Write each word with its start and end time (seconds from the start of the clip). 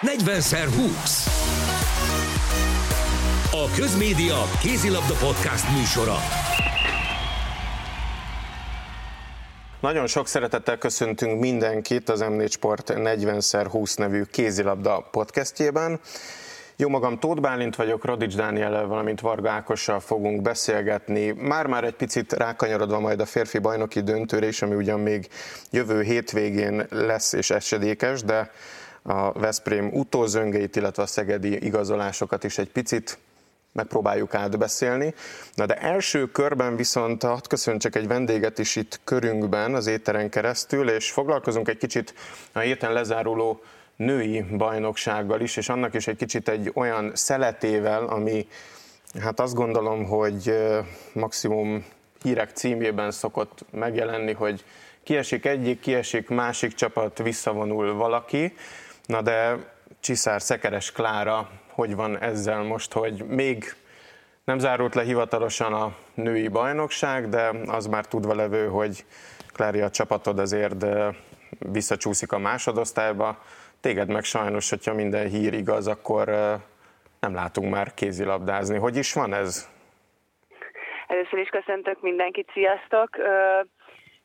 40x20. 0.00 1.26
A 3.52 3.70
Közmédia 3.76 4.36
Kézilabda 4.62 5.14
Podcast 5.14 5.64
műsora. 5.76 6.16
Nagyon 9.80 10.06
sok 10.06 10.28
szeretettel 10.28 10.78
köszöntünk 10.78 11.40
mindenkit 11.40 12.08
az 12.08 12.24
M4 12.24 12.50
Sport 12.50 12.92
40x20 12.96 13.98
nevű 13.98 14.22
kézilabda 14.22 15.08
podcastjében. 15.10 16.00
Jó 16.76 16.88
magam, 16.88 17.18
Tóth 17.18 17.40
Bálint 17.40 17.76
vagyok, 17.76 18.04
Rodics 18.04 18.36
Dániel, 18.36 18.86
valamint 18.86 19.20
Varga 19.20 19.50
Ákossal 19.50 20.00
fogunk 20.00 20.42
beszélgetni. 20.42 21.30
Már-már 21.30 21.84
egy 21.84 21.96
picit 21.96 22.32
rákanyarodva 22.32 23.00
majd 23.00 23.20
a 23.20 23.26
férfi 23.26 23.58
bajnoki 23.58 24.00
döntőre 24.00 24.46
is, 24.46 24.62
ami 24.62 24.74
ugyan 24.74 25.00
még 25.00 25.28
jövő 25.70 26.02
hétvégén 26.02 26.86
lesz 26.90 27.32
és 27.32 27.50
esedékes, 27.50 28.22
de 28.22 28.50
a 29.06 29.32
Veszprém 29.32 29.90
utózöngeit, 29.92 30.76
illetve 30.76 31.02
a 31.02 31.06
szegedi 31.06 31.64
igazolásokat 31.64 32.44
is 32.44 32.58
egy 32.58 32.70
picit 32.70 33.18
megpróbáljuk 33.72 34.34
átbeszélni. 34.34 35.14
Na 35.54 35.66
de 35.66 35.74
első 35.74 36.30
körben 36.30 36.76
viszont 36.76 37.22
hadd 37.22 37.48
köszöntsek 37.48 37.96
egy 37.96 38.06
vendéget 38.06 38.58
is 38.58 38.76
itt 38.76 39.00
körünkben 39.04 39.74
az 39.74 39.86
éteren 39.86 40.30
keresztül, 40.30 40.90
és 40.90 41.10
foglalkozunk 41.10 41.68
egy 41.68 41.78
kicsit 41.78 42.14
a 42.52 42.58
héten 42.58 42.92
lezáruló 42.92 43.60
női 43.96 44.44
bajnoksággal 44.56 45.40
is, 45.40 45.56
és 45.56 45.68
annak 45.68 45.94
is 45.94 46.06
egy 46.06 46.16
kicsit 46.16 46.48
egy 46.48 46.70
olyan 46.74 47.10
szeletével, 47.14 48.04
ami 48.04 48.46
hát 49.20 49.40
azt 49.40 49.54
gondolom, 49.54 50.04
hogy 50.04 50.56
maximum 51.12 51.84
hírek 52.22 52.50
címében 52.50 53.10
szokott 53.10 53.64
megjelenni, 53.70 54.32
hogy 54.32 54.64
kiesik 55.02 55.46
egyik, 55.46 55.80
kiesik 55.80 56.28
másik 56.28 56.74
csapat, 56.74 57.22
visszavonul 57.22 57.94
valaki. 57.94 58.54
Na 59.06 59.22
de 59.22 59.56
Csiszár 60.00 60.40
Szekeres 60.40 60.92
Klára, 60.92 61.48
hogy 61.70 61.94
van 61.94 62.18
ezzel 62.18 62.62
most, 62.62 62.92
hogy 62.92 63.24
még 63.26 63.64
nem 64.44 64.58
zárult 64.58 64.94
le 64.94 65.02
hivatalosan 65.02 65.72
a 65.72 65.96
női 66.14 66.48
bajnokság, 66.48 67.28
de 67.28 67.50
az 67.66 67.86
már 67.86 68.06
tudva 68.06 68.34
levő, 68.34 68.68
hogy 68.68 69.04
Klári 69.52 69.80
a 69.80 69.90
csapatod 69.90 70.38
azért 70.38 70.86
visszacsúszik 71.58 72.32
a 72.32 72.38
másodosztályba. 72.38 73.38
Téged 73.80 74.08
meg 74.08 74.24
sajnos, 74.24 74.70
hogyha 74.70 74.94
minden 74.94 75.28
hír 75.28 75.52
igaz, 75.52 75.86
akkor 75.86 76.26
nem 77.20 77.34
látunk 77.34 77.72
már 77.72 77.94
kézilabdázni. 77.94 78.76
Hogy 78.76 78.96
is 78.96 79.12
van 79.12 79.34
ez? 79.34 79.68
Először 81.06 81.38
is 81.38 81.48
köszöntök 81.48 82.00
mindenkit, 82.00 82.50
sziasztok! 82.52 83.16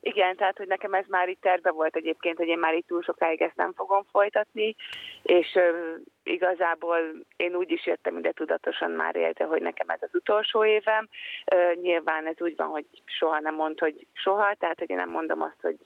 Igen, 0.03 0.35
tehát 0.35 0.57
hogy 0.57 0.67
nekem 0.67 0.93
ez 0.93 1.05
már 1.07 1.29
itt 1.29 1.41
terve 1.41 1.71
volt 1.71 1.95
egyébként, 1.95 2.37
hogy 2.37 2.47
én 2.47 2.59
már 2.59 2.73
itt 2.73 2.87
túl 2.87 3.01
sokáig 3.01 3.41
ezt 3.41 3.55
nem 3.55 3.73
fogom 3.73 4.03
folytatni, 4.11 4.75
és 5.23 5.55
uh, 5.55 5.99
igazából 6.23 6.99
én 7.35 7.55
úgy 7.55 7.71
is 7.71 7.85
jöttem 7.85 8.17
ide 8.17 8.31
tudatosan 8.31 8.91
már 8.91 9.15
élte, 9.15 9.43
hogy 9.43 9.61
nekem 9.61 9.89
ez 9.89 10.01
az 10.01 10.09
utolsó 10.13 10.65
évem. 10.65 11.09
Uh, 11.55 11.81
nyilván 11.81 12.27
ez 12.27 12.35
úgy 12.41 12.55
van, 12.55 12.67
hogy 12.67 12.85
soha 13.05 13.39
nem 13.39 13.55
mond, 13.55 13.79
hogy 13.79 14.07
soha, 14.13 14.53
tehát 14.53 14.79
hogy 14.79 14.89
én 14.89 14.95
nem 14.95 15.09
mondom 15.09 15.41
azt, 15.41 15.61
hogy 15.61 15.77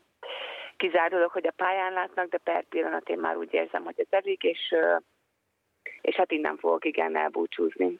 kizárólag, 0.77 1.31
hogy 1.31 1.47
a 1.47 1.53
pályán 1.55 1.93
látnak, 1.93 2.29
de 2.29 2.37
per 2.37 2.63
pillanat 2.63 3.09
én 3.09 3.19
már 3.19 3.37
úgy 3.37 3.53
érzem, 3.53 3.83
hogy 3.83 3.99
ez 3.99 4.07
elég, 4.09 4.43
és, 4.43 4.71
uh, 4.71 5.01
és 6.01 6.15
hát 6.15 6.31
innen 6.31 6.57
fogok 6.57 6.85
igen 6.85 7.17
elbúcsúzni. 7.17 7.99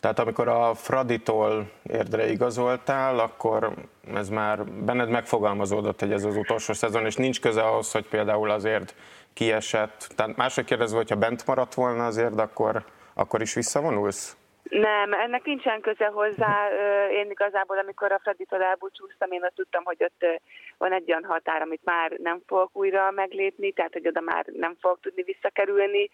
Tehát 0.00 0.18
amikor 0.18 0.48
a 0.48 0.74
Fraditól 0.74 1.70
érdre 1.82 2.26
igazoltál, 2.26 3.18
akkor 3.18 3.72
ez 4.14 4.28
már 4.28 4.64
benned 4.64 5.08
megfogalmazódott, 5.08 6.00
hogy 6.00 6.12
ez 6.12 6.24
az 6.24 6.36
utolsó 6.36 6.72
szezon, 6.72 7.06
és 7.06 7.16
nincs 7.16 7.40
köze 7.40 7.62
ahhoz, 7.62 7.92
hogy 7.92 8.08
például 8.08 8.50
azért 8.50 8.94
kiesett. 9.34 10.08
Tehát 10.16 10.36
máshogy 10.36 10.64
kérdezve, 10.64 10.96
hogyha 10.96 11.16
bent 11.16 11.46
maradt 11.46 11.74
volna 11.74 12.06
azért, 12.06 12.40
akkor, 12.40 12.84
akkor 13.14 13.40
is 13.40 13.54
visszavonulsz? 13.54 14.36
Nem, 14.62 15.12
ennek 15.12 15.44
nincsen 15.44 15.80
köze 15.80 16.06
hozzá. 16.06 16.68
Én 17.12 17.30
igazából, 17.30 17.78
amikor 17.78 18.12
a 18.12 18.20
Freditől 18.22 18.62
elbúcsúztam, 18.62 19.32
én 19.32 19.44
ott 19.44 19.54
tudtam, 19.54 19.84
hogy 19.84 20.04
ott 20.04 20.40
van 20.78 20.92
egy 20.92 21.10
olyan 21.10 21.24
határ, 21.24 21.62
amit 21.62 21.84
már 21.84 22.10
nem 22.10 22.40
fogok 22.46 22.76
újra 22.76 23.10
meglépni, 23.10 23.72
tehát 23.72 23.92
hogy 23.92 24.06
oda 24.06 24.20
már 24.20 24.46
nem 24.46 24.76
fogok 24.80 25.00
tudni 25.00 25.22
visszakerülni, 25.22 26.10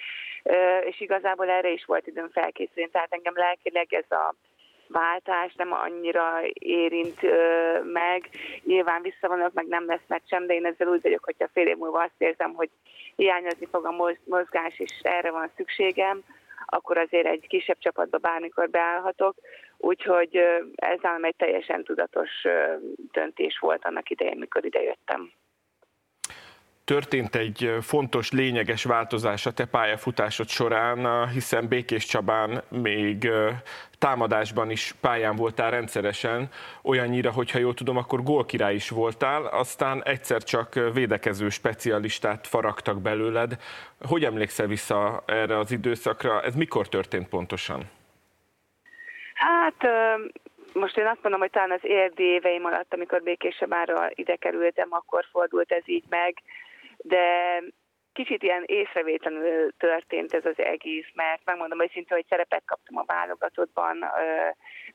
és 0.85 1.01
igazából 1.01 1.49
erre 1.49 1.71
is 1.71 1.85
volt 1.85 2.07
időm 2.07 2.29
felkészülni. 2.31 2.91
Tehát 2.91 3.13
engem 3.13 3.35
lelkileg 3.37 3.95
ez 3.95 4.11
a 4.11 4.35
váltás 4.89 5.55
nem 5.55 5.73
annyira 5.73 6.41
érint 6.53 7.23
ö, 7.23 7.79
meg. 7.83 8.29
Nyilván 8.65 9.03
visszavonok, 9.03 9.53
meg 9.53 9.67
nem 9.67 9.87
lesz 9.87 10.07
meg 10.07 10.23
sem, 10.27 10.47
de 10.47 10.55
én 10.55 10.67
ezzel 10.67 10.89
úgy 10.89 11.03
vagyok, 11.03 11.25
hogyha 11.25 11.49
fél 11.53 11.67
év 11.67 11.77
múlva 11.77 12.03
azt 12.03 12.15
érzem, 12.19 12.53
hogy 12.55 12.71
hiányozni 13.17 13.67
fog 13.71 13.85
a 13.87 14.15
mozgás, 14.25 14.79
és 14.79 14.93
erre 15.03 15.31
van 15.31 15.51
szükségem, 15.57 16.23
akkor 16.67 16.99
azért 16.99 17.27
egy 17.27 17.47
kisebb 17.47 17.79
csapatba 17.79 18.19
bármikor 18.19 18.71
beállhatok. 18.71 19.37
Úgyhogy 19.77 20.37
ez 20.75 20.99
nálam 21.03 21.25
egy 21.25 21.37
teljesen 21.37 21.85
tudatos 21.85 22.31
döntés 23.13 23.59
volt 23.59 23.85
annak 23.85 24.11
idején, 24.11 24.39
mikor 24.39 24.65
idejöttem 24.65 25.33
történt 26.85 27.35
egy 27.35 27.77
fontos, 27.81 28.31
lényeges 28.31 28.85
változás 28.85 29.47
a 29.47 29.53
te 29.53 29.65
pályafutásod 29.65 30.49
során, 30.49 31.29
hiszen 31.29 31.69
Békés 31.69 32.05
Csabán 32.05 32.63
még 32.69 33.29
támadásban 33.99 34.71
is 34.71 34.95
pályán 35.01 35.37
voltál 35.37 35.71
rendszeresen, 35.71 36.49
olyannyira, 36.83 37.31
hogyha 37.31 37.59
jól 37.59 37.75
tudom, 37.75 37.97
akkor 37.97 38.23
gólkirály 38.23 38.75
is 38.75 38.89
voltál, 38.89 39.47
aztán 39.47 40.03
egyszer 40.05 40.43
csak 40.43 40.75
védekező 40.93 41.49
specialistát 41.49 42.47
faragtak 42.47 43.01
belőled. 43.01 43.57
Hogy 44.09 44.25
emlékszel 44.25 44.67
vissza 44.67 45.23
erre 45.27 45.59
az 45.59 45.71
időszakra? 45.71 46.43
Ez 46.43 46.55
mikor 46.55 46.89
történt 46.89 47.29
pontosan? 47.29 47.91
Hát 49.35 49.89
most 50.73 50.99
én 50.99 51.07
azt 51.07 51.23
mondom, 51.23 51.41
hogy 51.41 51.51
talán 51.51 51.71
az 51.71 51.81
érdi 51.83 52.23
éveim 52.23 52.65
alatt, 52.65 52.95
amikor 52.95 53.23
Békésebára 53.23 54.11
ide 54.15 54.37
kerültem, 54.37 54.89
akkor 54.91 55.25
fordult 55.31 55.73
ez 55.73 55.83
így 55.87 56.05
meg 56.09 56.35
de 57.07 57.61
kicsit 58.13 58.43
ilyen 58.43 58.63
észrevétlenül 58.67 59.73
történt 59.79 60.35
ez 60.35 60.45
az 60.45 60.59
egész, 60.59 61.07
mert 61.15 61.41
megmondom 61.45 61.83
őszintén, 61.83 62.17
hogy 62.17 62.27
szerepet 62.29 62.63
kaptam 62.67 62.97
a 62.97 63.05
válogatottban, 63.07 64.05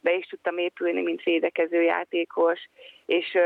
be 0.02 0.14
is 0.14 0.26
tudtam 0.26 0.58
épülni, 0.58 1.02
mint 1.02 1.24
védekező 1.24 1.82
játékos, 1.82 2.70
és 3.06 3.38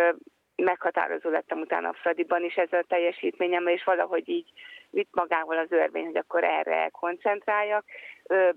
meghatározó 0.56 1.30
lettem 1.30 1.60
utána 1.60 1.90
a 1.90 1.94
Fradiban 1.94 2.44
is 2.44 2.56
ezzel 2.56 2.80
a 2.80 2.88
teljesítményemmel, 2.88 3.74
és 3.74 3.84
valahogy 3.84 4.30
így 4.30 4.50
vitt 4.90 5.10
magával 5.12 5.58
az 5.58 5.72
örvény, 5.72 6.06
hogy 6.06 6.18
akkor 6.18 6.44
erre 6.44 6.90
koncentráljak. 6.90 7.86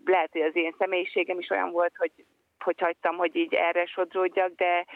Lehet, 0.04 0.32
hogy 0.32 0.40
az 0.40 0.56
én 0.56 0.74
személyiségem 0.78 1.38
is 1.38 1.50
olyan 1.50 1.70
volt, 1.70 1.96
hogy, 1.96 2.12
hogy 2.58 2.80
hagytam, 2.80 3.16
hogy 3.16 3.36
így 3.36 3.54
erre 3.54 3.86
sodródjak, 3.86 4.54
de 4.54 4.86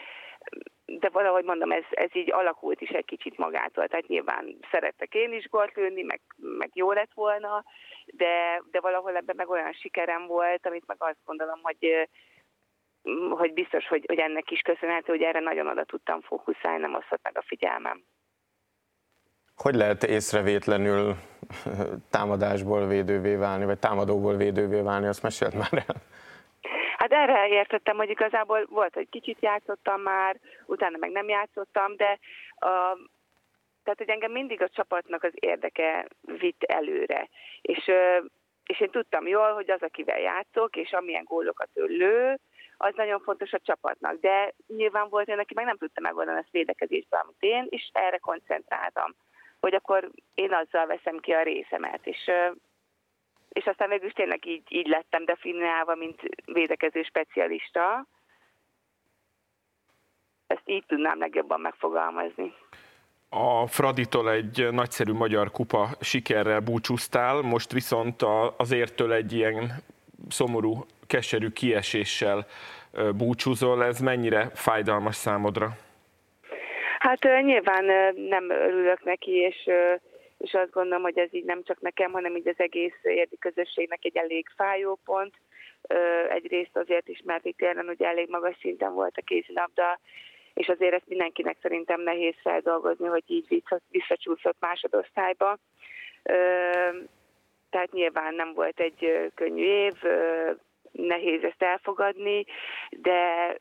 de 0.99 1.09
valahogy 1.09 1.43
mondom, 1.43 1.71
ez, 1.71 1.83
ez 1.89 2.09
így 2.13 2.31
alakult 2.31 2.81
is 2.81 2.89
egy 2.89 3.05
kicsit 3.05 3.37
magától. 3.37 3.87
Tehát 3.87 4.07
nyilván 4.07 4.57
szerettek 4.71 5.13
én 5.13 5.33
is 5.33 5.49
gólt 5.49 5.75
lőni, 5.75 6.01
meg, 6.01 6.21
meg 6.35 6.69
jó 6.73 6.91
lett 6.91 7.11
volna, 7.13 7.63
de, 8.05 8.63
de 8.71 8.79
valahol 8.79 9.15
ebben 9.15 9.35
meg 9.35 9.49
olyan 9.49 9.71
sikerem 9.71 10.27
volt, 10.27 10.65
amit 10.65 10.87
meg 10.87 10.97
azt 10.99 11.19
gondolom, 11.25 11.59
hogy 11.61 12.09
hogy 13.29 13.53
biztos, 13.53 13.87
hogy, 13.87 14.03
hogy 14.07 14.19
ennek 14.19 14.51
is 14.51 14.59
köszönhető, 14.59 15.11
hogy 15.11 15.21
erre 15.21 15.39
nagyon 15.39 15.67
oda 15.67 15.83
tudtam 15.83 16.21
fókuszálni, 16.21 16.81
nem 16.81 16.95
osztott 16.95 17.23
meg 17.23 17.37
a 17.37 17.43
figyelmem. 17.47 18.03
Hogy 19.55 19.75
lehet 19.75 20.03
észrevétlenül 20.03 21.15
támadásból 22.11 22.87
védővé 22.87 23.35
válni, 23.35 23.65
vagy 23.65 23.79
támadóból 23.79 24.35
védővé 24.35 24.81
válni, 24.81 25.07
azt 25.07 25.23
mesélt 25.23 25.53
már 25.53 25.83
el? 25.87 25.95
Hát 27.01 27.13
erre 27.13 27.47
értettem, 27.47 27.97
hogy 27.97 28.09
igazából 28.09 28.65
volt, 28.69 28.93
hogy 28.93 29.09
kicsit 29.09 29.37
játszottam 29.41 30.01
már, 30.01 30.39
utána 30.65 30.97
meg 30.97 31.11
nem 31.11 31.29
játszottam, 31.29 31.95
de 31.95 32.19
a, 32.55 32.97
tehát, 33.83 33.97
hogy 33.97 34.09
engem 34.09 34.31
mindig 34.31 34.61
a 34.61 34.69
csapatnak 34.69 35.23
az 35.23 35.31
érdeke 35.33 36.07
vitt 36.21 36.63
előre. 36.63 37.29
És, 37.61 37.91
és 38.65 38.79
én 38.79 38.89
tudtam 38.89 39.27
jól, 39.27 39.53
hogy 39.53 39.71
az, 39.71 39.81
akivel 39.81 40.19
játszok, 40.19 40.75
és 40.75 40.91
amilyen 40.91 41.23
gólokat 41.23 41.69
ő 41.73 41.85
lő, 41.85 42.39
az 42.77 42.93
nagyon 42.95 43.19
fontos 43.19 43.53
a 43.53 43.59
csapatnak. 43.59 44.19
De 44.19 44.53
nyilván 44.67 45.09
volt 45.09 45.27
olyan, 45.27 45.39
aki 45.39 45.53
meg 45.53 45.65
nem 45.65 45.77
tudta 45.77 46.01
megoldani 46.01 46.37
ezt 46.37 46.51
védekezésben, 46.51 47.21
amit 47.23 47.35
én, 47.39 47.65
és 47.69 47.89
erre 47.93 48.17
koncentráltam, 48.17 49.15
hogy 49.59 49.73
akkor 49.73 50.09
én 50.33 50.53
azzal 50.53 50.85
veszem 50.85 51.17
ki 51.17 51.31
a 51.31 51.43
részemet. 51.43 51.99
És 52.03 52.31
és 53.53 53.65
aztán 53.65 53.89
végül 53.89 54.07
is 54.07 54.13
tényleg 54.13 54.45
így, 54.45 54.63
így 54.67 54.87
lettem 54.87 55.25
definiálva, 55.25 55.95
mint 55.95 56.21
védekező 56.45 57.03
specialista. 57.03 58.05
Ezt 60.47 60.61
így 60.65 60.83
tudnám 60.87 61.19
legjobban 61.19 61.61
megfogalmazni. 61.61 62.53
A 63.29 63.67
Fraditól 63.67 64.31
egy 64.31 64.67
nagyszerű 64.71 65.11
magyar 65.11 65.51
kupa 65.51 65.87
sikerrel 66.01 66.59
búcsúztál, 66.59 67.41
most 67.41 67.71
viszont 67.71 68.21
azértől 68.57 69.13
egy 69.13 69.33
ilyen 69.33 69.71
szomorú, 70.29 70.85
keserű 71.07 71.49
kieséssel 71.49 72.45
búcsúzol. 73.15 73.83
Ez 73.83 73.99
mennyire 73.99 74.49
fájdalmas 74.53 75.15
számodra? 75.15 75.69
Hát 76.99 77.21
nyilván 77.43 77.85
nem 78.15 78.49
örülök 78.49 79.03
neki, 79.03 79.31
és 79.31 79.69
és 80.41 80.53
azt 80.53 80.71
gondolom, 80.71 81.01
hogy 81.01 81.17
ez 81.17 81.33
így 81.33 81.45
nem 81.45 81.63
csak 81.63 81.79
nekem, 81.79 82.11
hanem 82.11 82.35
így 82.35 82.47
az 82.47 82.59
egész 82.59 82.99
érdi 83.03 83.37
közösségnek 83.37 84.05
egy 84.05 84.17
elég 84.17 84.47
fájó 84.55 84.99
pont. 85.05 85.33
Egyrészt 86.29 86.77
azért 86.77 87.07
is, 87.07 87.21
mert 87.25 87.45
itt 87.45 87.57
télen 87.57 87.87
ugye 87.87 88.07
elég 88.07 88.29
magas 88.29 88.57
szinten 88.59 88.93
volt 88.93 89.17
a 89.17 89.21
kézilabda, 89.21 89.99
és 90.53 90.67
azért 90.67 90.93
ezt 90.93 91.07
mindenkinek 91.07 91.57
szerintem 91.61 92.01
nehéz 92.01 92.35
feldolgozni, 92.41 93.07
hogy 93.07 93.23
így 93.27 93.63
visszacsúszott 93.89 94.57
másodosztályba. 94.59 95.57
Tehát 97.69 97.91
nyilván 97.91 98.33
nem 98.33 98.53
volt 98.53 98.79
egy 98.79 99.31
könnyű 99.35 99.63
év, 99.63 99.93
nehéz 100.91 101.43
ezt 101.43 101.63
elfogadni, 101.63 102.45
de 102.89 103.55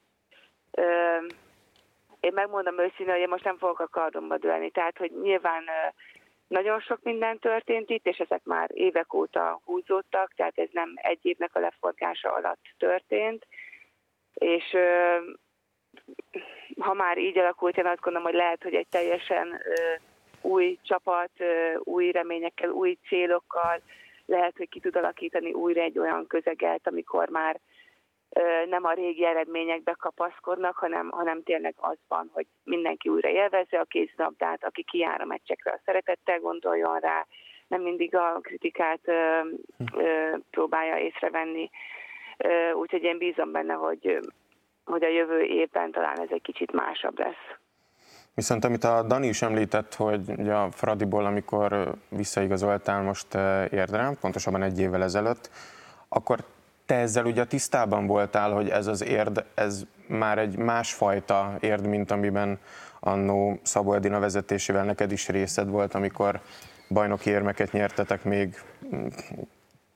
én 2.20 2.32
megmondom 2.32 2.78
őszintén, 2.78 3.10
hogy 3.10 3.20
én 3.20 3.28
most 3.28 3.44
nem 3.44 3.58
fogok 3.58 3.80
a 3.80 3.88
kardomba 3.88 4.38
dőlni. 4.38 4.70
Tehát, 4.70 4.98
hogy 4.98 5.12
nyilván 5.22 5.64
nagyon 6.50 6.80
sok 6.80 7.02
minden 7.02 7.38
történt 7.38 7.90
itt, 7.90 8.06
és 8.06 8.18
ezek 8.18 8.44
már 8.44 8.70
évek 8.72 9.14
óta 9.14 9.60
húzódtak, 9.64 10.34
tehát 10.34 10.58
ez 10.58 10.68
nem 10.72 10.92
egy 10.94 11.18
évnek 11.22 11.54
a 11.54 11.60
leforgása 11.60 12.32
alatt 12.32 12.64
történt. 12.78 13.46
És 14.34 14.76
ha 16.78 16.94
már 16.94 17.18
így 17.18 17.38
alakult, 17.38 17.76
én 17.76 17.86
azt 17.86 18.00
gondolom, 18.00 18.28
hogy 18.28 18.36
lehet, 18.36 18.62
hogy 18.62 18.74
egy 18.74 18.88
teljesen 18.88 19.62
új 20.40 20.78
csapat, 20.82 21.30
új 21.78 22.10
reményekkel, 22.10 22.70
új 22.70 22.98
célokkal, 23.08 23.80
lehet, 24.26 24.56
hogy 24.56 24.68
ki 24.68 24.80
tud 24.80 24.96
alakítani 24.96 25.52
újra 25.52 25.80
egy 25.80 25.98
olyan 25.98 26.26
közeget, 26.26 26.86
amikor 26.86 27.28
már 27.28 27.60
nem 28.68 28.84
a 28.84 28.92
régi 28.92 29.24
eredményekbe 29.24 29.96
kapaszkodnak, 29.98 30.76
hanem, 30.76 31.08
hanem 31.10 31.42
tényleg 31.42 31.74
az 31.76 31.96
van, 32.08 32.30
hogy 32.32 32.46
mindenki 32.64 33.08
újra 33.08 33.28
élvezze 33.28 33.78
a 33.78 33.84
kézlabdát, 33.84 34.64
aki 34.64 34.82
kijár 34.82 35.20
a 35.20 35.24
meccsekre, 35.24 35.70
a 35.70 35.80
szeretettel 35.84 36.38
gondoljon 36.38 36.98
rá, 36.98 37.26
nem 37.68 37.82
mindig 37.82 38.14
a 38.14 38.38
kritikát 38.42 39.00
ö, 39.04 39.40
ö, 39.96 40.36
próbálja 40.50 40.98
észrevenni. 40.98 41.70
Úgyhogy 42.74 43.02
én 43.02 43.18
bízom 43.18 43.52
benne, 43.52 43.72
hogy, 43.72 44.18
hogy 44.84 45.04
a 45.04 45.08
jövő 45.08 45.42
évben 45.42 45.90
talán 45.90 46.20
ez 46.20 46.28
egy 46.30 46.42
kicsit 46.42 46.72
másabb 46.72 47.18
lesz. 47.18 47.58
Viszont 48.34 48.64
amit 48.64 48.84
a 48.84 49.02
Dani 49.02 49.26
is 49.26 49.42
említett, 49.42 49.94
hogy 49.94 50.20
ugye 50.36 50.54
a 50.54 50.70
Fradiból, 50.70 51.24
amikor 51.24 51.94
visszaigazoltál 52.08 53.02
most 53.02 53.34
érdre, 53.70 54.16
pontosabban 54.20 54.62
egy 54.62 54.80
évvel 54.80 55.02
ezelőtt, 55.02 55.50
akkor 56.08 56.38
te 56.90 56.96
ezzel 56.96 57.24
ugye 57.24 57.44
tisztában 57.44 58.06
voltál, 58.06 58.52
hogy 58.52 58.68
ez 58.68 58.86
az 58.86 59.04
érd, 59.04 59.44
ez 59.54 59.82
már 60.06 60.38
egy 60.38 60.56
másfajta 60.56 61.56
érd, 61.60 61.86
mint 61.86 62.10
amiben 62.10 62.58
annó 63.00 63.58
Szabó 63.62 63.92
Edina 63.92 64.18
vezetésével 64.18 64.84
neked 64.84 65.12
is 65.12 65.28
részed 65.28 65.68
volt, 65.68 65.94
amikor 65.94 66.40
bajnoki 66.88 67.30
érmeket 67.30 67.72
nyertetek 67.72 68.24
még 68.24 68.62
mm, 68.94 69.06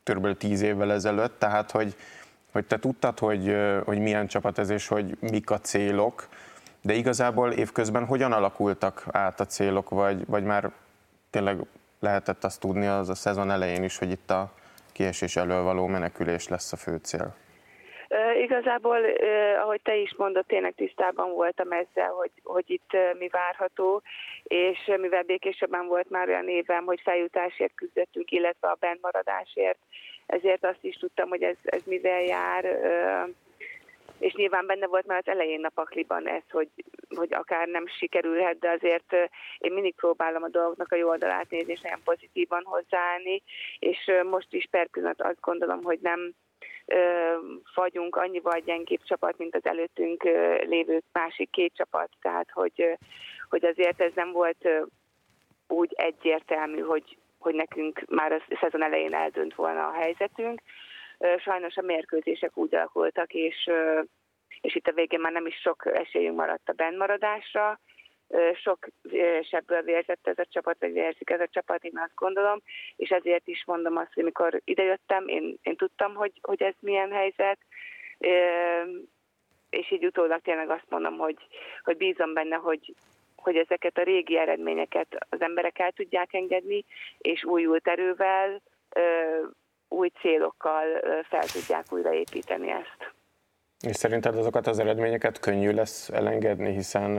kb. 0.03 0.37
tíz 0.37 0.61
évvel 0.61 0.93
ezelőtt, 0.93 1.39
tehát 1.39 1.71
hogy, 1.71 1.97
hogy 2.53 2.65
te 2.65 2.79
tudtad, 2.79 3.19
hogy, 3.19 3.57
hogy 3.85 3.99
milyen 3.99 4.27
csapat 4.27 4.59
ez 4.59 4.71
és 4.71 4.89
hogy 4.89 5.17
mik 5.21 5.51
a 5.51 5.61
célok, 5.61 6.29
de 6.83 6.93
igazából 6.93 7.53
évközben 7.53 8.07
hogyan 8.07 8.33
alakultak 8.33 9.05
át 9.11 9.41
a 9.41 9.47
célok, 9.47 9.91
vagy, 9.91 10.27
vagy 10.27 10.45
már 10.45 10.71
tényleg 11.31 11.59
lehetett 12.01 12.45
azt 12.45 12.61
tudni 12.61 12.87
az 12.87 13.09
a 13.09 13.15
szezon 13.15 13.51
elején 13.51 13.83
is, 13.83 13.99
hogy 13.99 14.11
itt 14.11 14.31
a 14.31 14.53
kiesés 14.95 15.37
elől 15.37 15.63
való 15.63 15.87
menekülés 15.87 16.49
lesz 16.49 16.73
a 16.73 16.77
fő 16.77 16.97
cél? 16.97 17.35
Igazából, 18.43 18.99
ahogy 19.63 19.81
te 19.83 19.97
is 19.97 20.15
mondod, 20.17 20.47
tényleg 20.47 20.75
tisztában 20.75 21.33
voltam 21.33 21.73
ezzel, 21.73 22.11
hogy, 22.11 22.31
hogy 22.43 22.65
itt 22.67 22.97
mi 23.19 23.29
várható, 23.29 24.03
és 24.43 24.79
mivel 25.01 25.23
békésebben 25.23 25.87
volt 25.87 26.11
már 26.11 26.29
olyan 26.29 26.49
évem, 26.49 26.85
hogy 26.85 27.01
feljutásért 27.01 27.75
küzdöttünk, 27.75 28.31
illetve 28.31 28.69
a 28.69 28.77
bentmaradásért, 28.81 29.79
ezért 30.27 30.65
azt 30.65 30.85
is 30.85 30.97
tudtam, 30.97 31.29
hogy 31.29 31.43
ez, 31.43 31.57
ez 31.63 31.83
mivel 31.85 32.23
jár, 32.23 32.65
és 34.25 34.33
nyilván 34.33 34.67
benne 34.67 34.87
volt 34.87 35.07
már 35.07 35.19
az 35.19 35.33
elején 35.33 35.65
a 35.65 35.69
pakliban 35.69 36.29
ez, 36.29 36.43
hogy, 36.51 36.69
hogy 37.17 37.35
akár 37.35 37.69
nem 37.69 37.87
sikerülhet, 37.87 38.59
de 38.59 38.71
azért 38.71 39.31
én 39.59 39.73
mindig 39.73 39.95
próbálom 39.95 40.43
a 40.43 40.49
dolgoknak 40.49 40.93
a 40.93 40.97
jó 40.97 41.09
oldalát 41.09 41.51
nézni, 41.51 41.73
és 41.73 41.81
nagyon 41.81 42.01
pozitívan 42.05 42.63
hozzáállni, 42.65 43.43
és 43.79 44.11
most 44.31 44.53
is 44.53 44.67
per 44.71 44.89
pillanat 44.89 45.23
azt 45.23 45.41
gondolom, 45.41 45.83
hogy 45.83 45.99
nem 46.03 46.33
vagyunk 47.75 48.17
annyival 48.17 48.59
gyengébb 48.59 49.03
csapat, 49.03 49.39
mint 49.39 49.55
az 49.55 49.65
előttünk 49.65 50.23
lévő 50.65 51.03
másik 51.13 51.51
két 51.51 51.73
csapat, 51.75 52.09
tehát 52.21 52.51
hogy, 52.51 52.99
hogy 53.49 53.65
azért 53.65 54.01
ez 54.01 54.13
nem 54.15 54.33
volt 54.33 54.69
úgy 55.69 55.93
egyértelmű, 55.97 56.81
hogy, 56.81 57.17
hogy 57.39 57.55
nekünk 57.55 58.05
már 58.09 58.33
a 58.33 58.57
szezon 58.61 58.83
elején 58.83 59.15
eldönt 59.15 59.55
volna 59.55 59.87
a 59.87 59.93
helyzetünk, 59.93 60.61
sajnos 61.39 61.77
a 61.77 61.83
mérkőzések 61.83 62.57
úgy 62.57 62.75
alakultak, 62.75 63.33
és, 63.33 63.71
és 64.65 64.75
itt 64.75 64.87
a 64.87 64.93
végén 64.93 65.21
már 65.21 65.33
nem 65.33 65.47
is 65.47 65.55
sok 65.55 65.87
esélyünk 65.87 66.37
maradt 66.37 66.69
a 66.69 66.73
bennmaradásra. 66.73 67.81
Sok 68.55 68.87
sebből 69.43 69.83
vérzett 69.83 70.27
ez 70.27 70.39
a 70.39 70.47
csapat, 70.51 70.77
vagy 70.81 70.93
vérzik 70.93 71.31
ez 71.31 71.41
a 71.41 71.49
csapat, 71.51 71.85
én 71.85 71.99
azt 71.99 72.15
gondolom, 72.15 72.61
és 72.97 73.11
ezért 73.11 73.49
is 73.49 73.65
mondom 73.67 73.97
azt, 73.97 74.13
hogy 74.15 74.23
amikor 74.23 74.61
idejöttem, 74.65 75.29
én, 75.29 75.59
én 75.63 75.77
tudtam, 75.77 76.15
hogy, 76.15 76.33
hogy 76.43 76.63
ez 76.63 76.75
milyen 76.81 77.13
helyzet, 77.13 77.59
és 79.71 79.91
így 79.91 80.07
utólag 80.07 80.41
tényleg 80.41 80.71
azt 80.71 80.89
mondom, 80.89 81.19
hogy, 81.19 81.37
hogy 81.83 81.97
bízom 81.97 82.33
benne, 82.33 82.57
hogy, 82.57 82.95
hogy 83.37 83.57
ezeket 83.57 83.99
a 83.99 84.03
régi 84.03 84.39
eredményeket 84.39 85.27
az 85.29 85.41
emberek 85.41 85.79
el 85.79 85.93
tudják 85.93 86.35
engedni, 86.35 86.85
és 87.19 87.45
újult 87.45 87.89
erővel 87.89 88.63
új 89.89 90.09
célokkal 90.09 90.87
fel 91.29 91.47
tudják 91.53 91.93
újraépíteni 91.93 92.71
ezt. 92.71 93.15
És 93.81 93.97
szerinted 93.97 94.37
azokat 94.37 94.67
az 94.67 94.79
eredményeket 94.79 95.41
könnyű 95.41 95.73
lesz 95.73 96.09
elengedni, 96.09 96.73
hiszen 96.73 97.19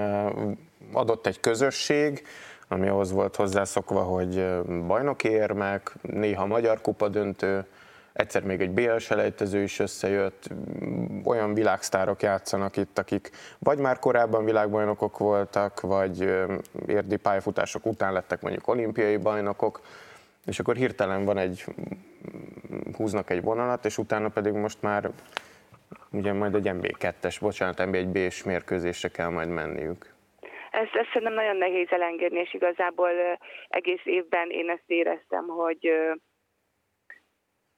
adott 0.93 1.27
egy 1.27 1.39
közösség, 1.39 2.23
ami 2.67 2.87
ahhoz 2.87 3.11
volt 3.11 3.35
hozzászokva, 3.35 4.01
hogy 4.01 4.61
bajnoki 4.87 5.29
érmek, 5.29 5.91
néha 6.01 6.45
magyar 6.45 6.81
kupa 6.81 7.09
döntő, 7.09 7.65
egyszer 8.13 8.43
még 8.43 8.61
egy 8.61 8.71
BL 8.71 8.97
selejtező 8.97 9.61
is 9.61 9.79
összejött, 9.79 10.49
olyan 11.23 11.53
világsztárok 11.53 12.21
játszanak 12.21 12.77
itt, 12.77 12.99
akik 12.99 13.31
vagy 13.59 13.77
már 13.77 13.99
korábban 13.99 14.45
világbajnokok 14.45 15.17
voltak, 15.17 15.81
vagy 15.81 16.21
érdi 16.87 17.15
pályafutások 17.15 17.85
után 17.85 18.13
lettek 18.13 18.41
mondjuk 18.41 18.67
olimpiai 18.67 19.17
bajnokok, 19.17 19.81
és 20.45 20.59
akkor 20.59 20.75
hirtelen 20.75 21.25
van 21.25 21.37
egy, 21.37 21.65
húznak 22.97 23.29
egy 23.29 23.41
vonalat, 23.41 23.85
és 23.85 23.97
utána 23.97 24.29
pedig 24.29 24.53
most 24.53 24.81
már 24.81 25.11
ugye 26.17 26.33
majd 26.33 26.55
egy 26.55 26.69
MB2-es, 26.69 27.37
bocsánat, 27.41 27.79
MB1B-s 27.79 28.43
mérkőzésre 28.43 29.09
kell 29.09 29.29
majd 29.29 29.49
menniük. 29.49 30.13
Ezt, 30.71 30.95
ezt 30.95 31.07
szerintem 31.13 31.33
nagyon 31.33 31.55
nehéz 31.55 31.87
elengedni, 31.89 32.39
és 32.39 32.53
igazából 32.53 33.09
egész 33.67 34.01
évben 34.03 34.49
én 34.49 34.69
ezt 34.69 34.83
éreztem, 34.87 35.47
hogy 35.47 35.91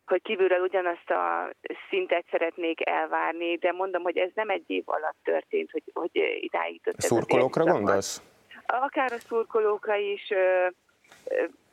hogy 0.05 0.21
kívülről 0.21 0.59
ugyanazt 0.59 1.09
a 1.09 1.49
szintet 1.89 2.25
szeretnék 2.31 2.89
elvárni, 2.89 3.55
de 3.55 3.71
mondom, 3.71 4.03
hogy 4.03 4.17
ez 4.17 4.29
nem 4.33 4.49
egy 4.49 4.63
év 4.67 4.83
alatt 4.85 5.17
történt, 5.23 5.71
hogy, 5.71 5.83
hogy 5.93 6.11
idáig 6.39 6.81
jutott. 6.83 6.99
Szurkolókra 6.99 7.63
gondolsz? 7.63 8.21
Akár 8.65 9.11
a 9.11 9.17
szurkolókra 9.17 9.95
is, 9.95 10.27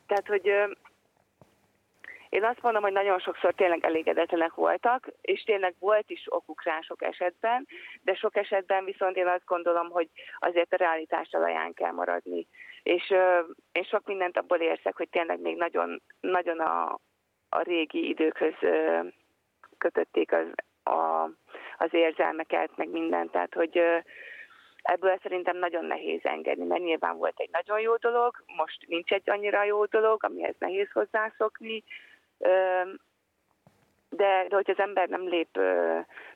tehát, 0.06 0.26
hogy 0.26 0.52
én 2.34 2.44
azt 2.44 2.62
mondom, 2.62 2.82
hogy 2.82 2.92
nagyon 2.92 3.18
sokszor 3.18 3.54
tényleg 3.54 3.84
elégedetlenek 3.84 4.54
voltak, 4.54 5.08
és 5.20 5.42
tényleg 5.42 5.74
volt 5.78 6.10
is 6.10 6.24
okuk 6.28 6.62
rá 6.62 6.80
sok 6.80 7.02
esetben, 7.02 7.66
de 8.02 8.14
sok 8.14 8.36
esetben 8.36 8.84
viszont 8.84 9.16
én 9.16 9.26
azt 9.26 9.44
gondolom, 9.44 9.90
hogy 9.90 10.08
azért 10.38 10.72
a 10.72 10.76
realitás 10.76 11.28
talaján 11.28 11.72
kell 11.72 11.90
maradni. 11.90 12.46
És 12.82 13.10
uh, 13.10 13.48
én 13.72 13.82
sok 13.82 14.06
mindent 14.06 14.36
abból 14.36 14.58
érzek, 14.58 14.96
hogy 14.96 15.08
tényleg 15.08 15.40
még 15.40 15.56
nagyon, 15.56 16.02
nagyon 16.20 16.60
a, 16.60 16.98
a 17.48 17.62
régi 17.62 18.08
időkhöz 18.08 18.54
uh, 18.60 19.06
kötötték 19.78 20.32
az, 20.32 20.46
a, 20.94 21.30
az 21.76 21.88
érzelmeket, 21.90 22.70
meg 22.76 22.88
mindent. 22.88 23.30
Tehát, 23.30 23.54
hogy 23.54 23.78
uh, 23.78 24.02
ebből 24.82 25.18
szerintem 25.22 25.56
nagyon 25.56 25.84
nehéz 25.84 26.20
engedni, 26.22 26.64
mert 26.64 26.82
nyilván 26.82 27.16
volt 27.16 27.40
egy 27.40 27.50
nagyon 27.52 27.80
jó 27.80 27.96
dolog, 27.96 28.44
most 28.56 28.86
nincs 28.86 29.12
egy 29.12 29.30
annyira 29.30 29.64
jó 29.64 29.84
dolog, 29.84 30.24
amihez 30.24 30.54
nehéz 30.58 30.90
hozzászokni, 30.92 31.84
de, 34.08 34.46
de 34.48 34.54
hogy 34.54 34.70
az 34.70 34.78
ember 34.78 35.08
nem 35.08 35.28
lép 35.28 35.58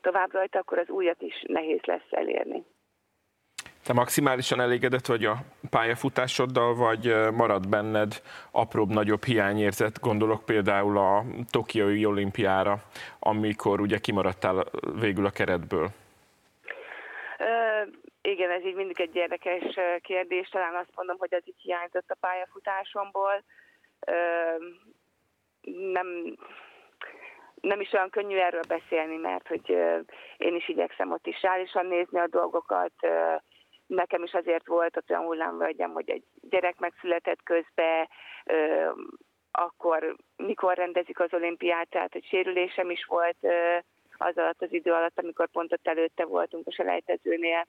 tovább 0.00 0.32
rajta, 0.32 0.58
akkor 0.58 0.78
az 0.78 0.88
újat 0.88 1.22
is 1.22 1.44
nehéz 1.46 1.80
lesz 1.82 2.10
elérni. 2.10 2.64
Te 3.84 3.92
maximálisan 3.92 4.60
elégedett 4.60 5.06
vagy 5.06 5.24
a 5.24 5.36
pályafutásoddal, 5.70 6.74
vagy 6.74 7.14
marad 7.32 7.68
benned 7.68 8.22
apróbb-nagyobb 8.50 9.24
hiányérzet? 9.24 10.00
Gondolok 10.00 10.44
például 10.44 10.98
a 10.98 11.24
Tokiói 11.50 12.04
olimpiára, 12.04 12.82
amikor 13.18 13.80
ugye 13.80 13.98
kimaradtál 13.98 14.64
végül 15.00 15.26
a 15.26 15.30
keretből. 15.30 15.88
Igen, 18.22 18.50
ez 18.50 18.64
így 18.64 18.74
mindig 18.74 19.00
egy 19.00 19.16
érdekes 19.16 19.62
kérdés. 20.00 20.48
Talán 20.48 20.74
azt 20.74 20.92
mondom, 20.94 21.16
hogy 21.18 21.34
az 21.34 21.42
így 21.44 21.60
hiányzott 21.62 22.10
a 22.10 22.16
pályafutásomból. 22.20 23.42
Nem, 25.92 26.36
nem 27.60 27.80
is 27.80 27.92
olyan 27.92 28.10
könnyű 28.10 28.36
erről 28.36 28.64
beszélni, 28.68 29.16
mert 29.16 29.48
hogy 29.48 29.70
én 30.36 30.54
is 30.54 30.68
igyekszem 30.68 31.12
ott 31.12 31.26
is 31.26 31.42
reálisan 31.42 31.86
nézni 31.86 32.18
a 32.18 32.26
dolgokat. 32.26 32.92
Nekem 33.86 34.22
is 34.22 34.32
azért 34.32 34.66
volt 34.66 34.96
ott 34.96 35.10
olyan 35.10 35.24
hullámvölgyem, 35.24 35.92
hogy 35.92 36.10
egy 36.10 36.24
gyerek 36.40 36.78
megszületett 36.78 37.42
közbe, 37.42 38.08
akkor 39.50 40.16
mikor 40.36 40.74
rendezik 40.74 41.20
az 41.20 41.34
olimpiát, 41.34 41.88
tehát 41.88 42.12
hogy 42.12 42.24
sérülésem 42.24 42.90
is 42.90 43.04
volt 43.04 43.36
az 44.18 44.38
alatt 44.38 44.62
az 44.62 44.72
idő 44.72 44.92
alatt, 44.92 45.18
amikor 45.18 45.48
pont 45.48 45.72
ott 45.72 45.88
előtte 45.88 46.24
voltunk 46.24 46.66
a 46.66 46.72
selejtezőnél 46.72 47.66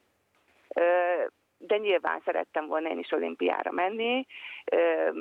de 1.59 1.77
nyilván 1.77 2.21
szerettem 2.25 2.67
volna 2.67 2.89
én 2.89 2.99
is 2.99 3.11
olimpiára 3.11 3.71
menni. 3.71 4.25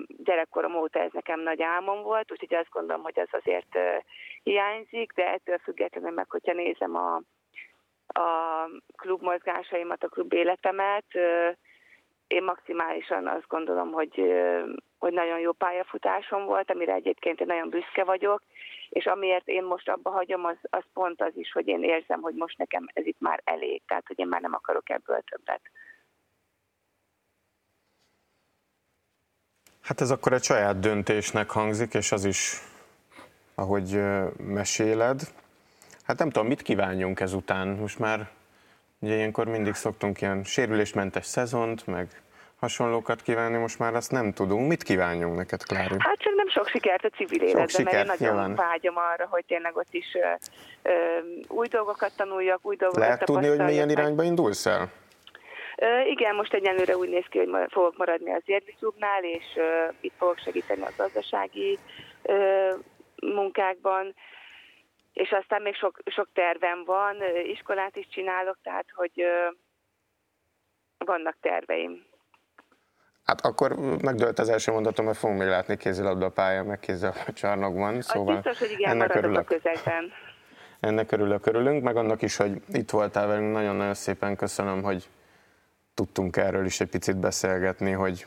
Gyerekkorom 0.06 0.74
óta 0.74 0.98
ez 0.98 1.12
nekem 1.12 1.40
nagy 1.40 1.62
álmom 1.62 2.02
volt, 2.02 2.32
úgyhogy 2.32 2.54
azt 2.54 2.70
gondolom, 2.70 3.02
hogy 3.02 3.20
az 3.20 3.28
azért 3.30 3.78
hiányzik, 4.42 5.12
de 5.12 5.32
ettől 5.32 5.58
függetlenül 5.58 6.10
meg, 6.10 6.30
hogyha 6.30 6.52
nézem 6.52 6.96
a, 6.96 7.14
a 8.20 8.64
klub 8.96 9.22
mozgásaimat, 9.22 10.04
a 10.04 10.08
klub 10.08 10.32
életemet, 10.32 11.04
én 12.28 12.42
maximálisan 12.42 13.26
azt 13.26 13.46
gondolom, 13.48 13.92
hogy, 13.92 14.32
hogy 14.98 15.12
nagyon 15.12 15.38
jó 15.38 15.52
pályafutásom 15.52 16.44
volt, 16.44 16.70
amire 16.70 16.92
egyébként 16.92 17.40
én 17.40 17.46
nagyon 17.46 17.68
büszke 17.68 18.04
vagyok, 18.04 18.42
és 18.88 19.06
amiért 19.06 19.48
én 19.48 19.62
most 19.62 19.88
abba 19.88 20.10
hagyom, 20.10 20.44
az, 20.44 20.56
az 20.70 20.84
pont 20.92 21.22
az 21.22 21.36
is, 21.36 21.52
hogy 21.52 21.68
én 21.68 21.82
érzem, 21.82 22.20
hogy 22.20 22.34
most 22.34 22.58
nekem 22.58 22.86
ez 22.92 23.06
itt 23.06 23.20
már 23.20 23.40
elég, 23.44 23.82
tehát 23.86 24.06
hogy 24.06 24.18
én 24.18 24.26
már 24.26 24.40
nem 24.40 24.54
akarok 24.54 24.90
ebből 24.90 25.20
többet. 25.30 25.60
Hát 29.88 30.00
ez 30.00 30.10
akkor 30.10 30.32
egy 30.32 30.42
saját 30.42 30.78
döntésnek 30.78 31.50
hangzik, 31.50 31.94
és 31.94 32.12
az 32.12 32.24
is, 32.24 32.62
ahogy 33.54 34.00
meséled. 34.36 35.20
Hát 36.02 36.18
nem 36.18 36.30
tudom, 36.30 36.48
mit 36.48 36.62
kívánjunk 36.62 37.20
ezután. 37.20 37.68
Most 37.68 37.98
már 37.98 38.28
ugye 38.98 39.14
ilyenkor 39.14 39.46
mindig 39.46 39.74
szoktunk 39.74 40.20
ilyen 40.20 40.44
sérülésmentes 40.44 41.26
szezont, 41.26 41.86
meg 41.86 42.22
hasonlókat 42.60 43.22
kívánni, 43.22 43.56
most 43.56 43.78
már 43.78 43.94
azt 43.94 44.10
nem 44.10 44.32
tudunk. 44.32 44.68
Mit 44.68 44.82
kívánjunk 44.82 45.36
neked, 45.36 45.62
Klári? 45.62 45.96
Hát 45.98 46.18
csak 46.18 46.34
nem 46.34 46.48
sok 46.48 46.68
sikert 46.68 47.04
a 47.04 47.08
civil 47.08 47.42
életben, 47.42 47.84
mert 47.84 47.96
én 47.96 48.04
nagyon 48.06 48.34
nyilván. 48.34 48.54
vágyom 48.54 48.96
arra, 48.96 49.26
hogy 49.30 49.44
tényleg 49.46 49.76
ott 49.76 49.94
is 49.94 50.06
ö, 50.14 50.90
ö, 50.90 50.92
új 51.48 51.66
dolgokat 51.66 52.12
tanuljak, 52.16 52.58
új 52.62 52.76
dolgokat 52.76 53.04
Lehet 53.04 53.24
tudni, 53.24 53.48
hogy 53.48 53.58
milyen 53.58 53.90
irányba 53.90 54.22
indulsz 54.22 54.66
el? 54.66 54.90
Igen, 56.06 56.34
most 56.34 56.54
egyenlőre 56.54 56.96
úgy 56.96 57.08
néz 57.08 57.24
ki, 57.30 57.38
hogy 57.38 57.48
fogok 57.70 57.96
maradni 57.96 58.32
az 58.32 58.42
Érdi 58.44 58.74
klubnál, 58.78 59.24
és 59.24 59.44
itt 60.00 60.14
fogok 60.18 60.38
segíteni 60.38 60.82
a 60.82 60.92
gazdasági 60.96 61.78
munkákban, 63.22 64.14
és 65.12 65.30
aztán 65.30 65.62
még 65.62 65.74
sok, 65.74 65.98
sok 66.04 66.28
tervem 66.32 66.84
van, 66.84 67.16
iskolát 67.44 67.96
is 67.96 68.08
csinálok, 68.08 68.58
tehát 68.62 68.86
hogy 68.94 69.24
vannak 70.98 71.36
terveim. 71.40 72.06
Hát 73.24 73.40
akkor 73.40 73.72
megdőlt 74.02 74.38
az 74.38 74.48
első 74.48 74.72
mondatom, 74.72 75.04
mert 75.04 75.18
fogunk 75.18 75.38
még 75.38 75.48
látni 75.48 75.76
kézilabda 75.76 76.30
pálya, 76.30 76.62
meg 76.62 76.78
kézilabda 76.78 77.32
csarnokban. 77.32 78.00
Szóval 78.00 78.36
az 78.36 78.42
biztos, 78.42 78.68
hogy 78.68 78.78
igen, 78.78 78.90
ennek 78.90 79.14
örülök. 79.14 79.38
a 79.38 79.42
közegben. 79.42 80.12
Ennek 80.80 81.12
örülök, 81.12 81.46
örülünk, 81.46 81.82
meg 81.82 81.96
annak 81.96 82.22
is, 82.22 82.36
hogy 82.36 82.62
itt 82.72 82.90
voltál 82.90 83.26
velünk. 83.26 83.52
Nagyon-nagyon 83.52 83.94
szépen 83.94 84.36
köszönöm, 84.36 84.82
hogy 84.82 85.08
tudtunk 85.98 86.36
erről 86.36 86.64
is 86.64 86.80
egy 86.80 86.88
picit 86.88 87.16
beszélgetni, 87.16 87.90
hogy 87.90 88.26